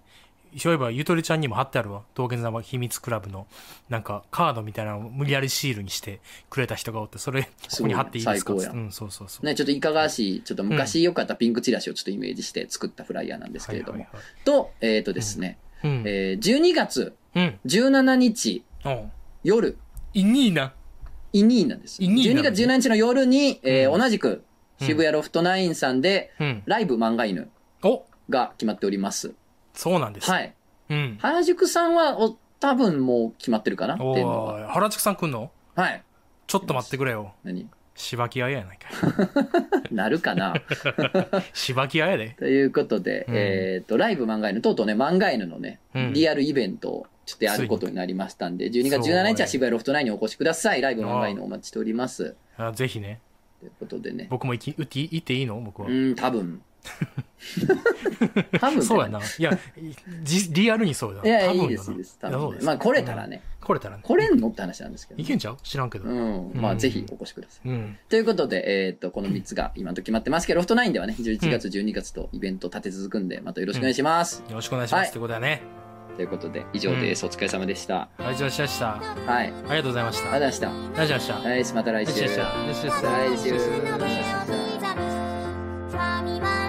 [0.58, 2.04] そういえばゆとりちゃんにも貼ってあるわ。
[2.16, 3.48] 道玄様秘密クラブの
[3.90, 6.20] なんかカードみたいなのを無理やりシールにして
[6.50, 7.50] くれた人がおってそれこ
[7.82, 8.54] こに貼っていいですか？
[8.54, 14.08] うんそうそうそう、ね、ちょっといかがわしい、ちょっと昔良かったピンクチラシをちょっとイメージして作ったフライヤーなんですけれども。
[14.46, 16.04] と、えっ、とですね、はいうん。
[16.06, 17.60] えー12月うん。
[17.66, 19.12] 17日うん。
[19.44, 19.78] 夜、
[20.14, 20.74] いいいな。
[21.32, 22.02] イニーなんです。
[22.04, 24.00] イニーな12の月17日の夜に、えーうん。
[24.02, 24.44] 同じく
[24.82, 26.64] 渋谷ロフトナインさんで、うん。
[26.66, 27.50] ライブ漫画犬
[27.84, 28.06] お。
[28.30, 29.34] が決まっております。
[29.80, 30.54] そうなんです、はい。
[30.90, 31.18] うん。
[31.22, 33.96] 原宿さんは、お多分もう決まってるかな？
[33.98, 34.22] おい
[34.68, 35.52] 原宿さん来んの？
[35.74, 36.04] はい。
[36.48, 37.34] ちょっと待ってくれよ。
[37.46, 37.70] 何？
[37.96, 38.90] しばきあややないか
[39.90, 39.96] い。
[39.96, 40.54] なるかな？
[41.56, 42.36] しばきあやで。
[42.38, 43.36] ということで、うん。
[43.38, 46.14] えっ、と、ライブ漫画犬、とうとうね、漫画犬のね、うん。
[46.14, 50.82] リアルイベントをちょっとやることになりましたんで、12月17日は渋谷ロフトナインにお越しください。
[50.82, 52.36] ライブ漫画犬お待ちしております。
[52.58, 53.22] あぜひね。
[53.62, 54.28] ということでね。
[54.30, 54.76] 僕も行き
[55.10, 55.62] 行っていいの？
[55.62, 56.62] 僕は、うん、多分。
[58.60, 59.20] 多分そうやな。
[59.20, 59.58] いや、
[60.24, 61.22] じリアルにそうだ。
[61.24, 62.18] いや、いいです、いいです。
[62.20, 62.38] 多分、ね。
[62.38, 63.42] いやそうですまあ、来れたらね。
[63.62, 64.04] 来れたらね。
[64.04, 65.26] 来れんのって話なんですけどい。
[65.26, 65.58] けんちゃう？
[65.64, 66.06] 知らんけど。
[66.06, 66.52] うん。
[66.56, 67.70] まあ、うんぜひお越しください。
[67.70, 67.98] うん。
[68.10, 74.44] ということで、えっ、と、この3つが今のと決まってますけど、ロフトナインではね、11月、12月とイベント立て続くんで、またよろしくお願いします。
[74.48, 75.02] よろしくお願いします。
[75.02, 75.62] はいってことだね。
[76.16, 77.26] ということで、以上です。
[77.26, 78.02] お疲れ様でした。
[78.02, 78.90] ありがとうございました。
[78.90, 79.48] あはい。
[79.48, 80.26] ありりがとうございました。
[80.26, 80.68] がとうございました。
[80.68, 81.36] ありがとうございました。
[81.36, 82.12] はい、また来週。
[82.12, 82.36] 来週。
[82.40, 82.90] 来週。
[82.90, 83.38] 来
[86.66, 86.69] 週。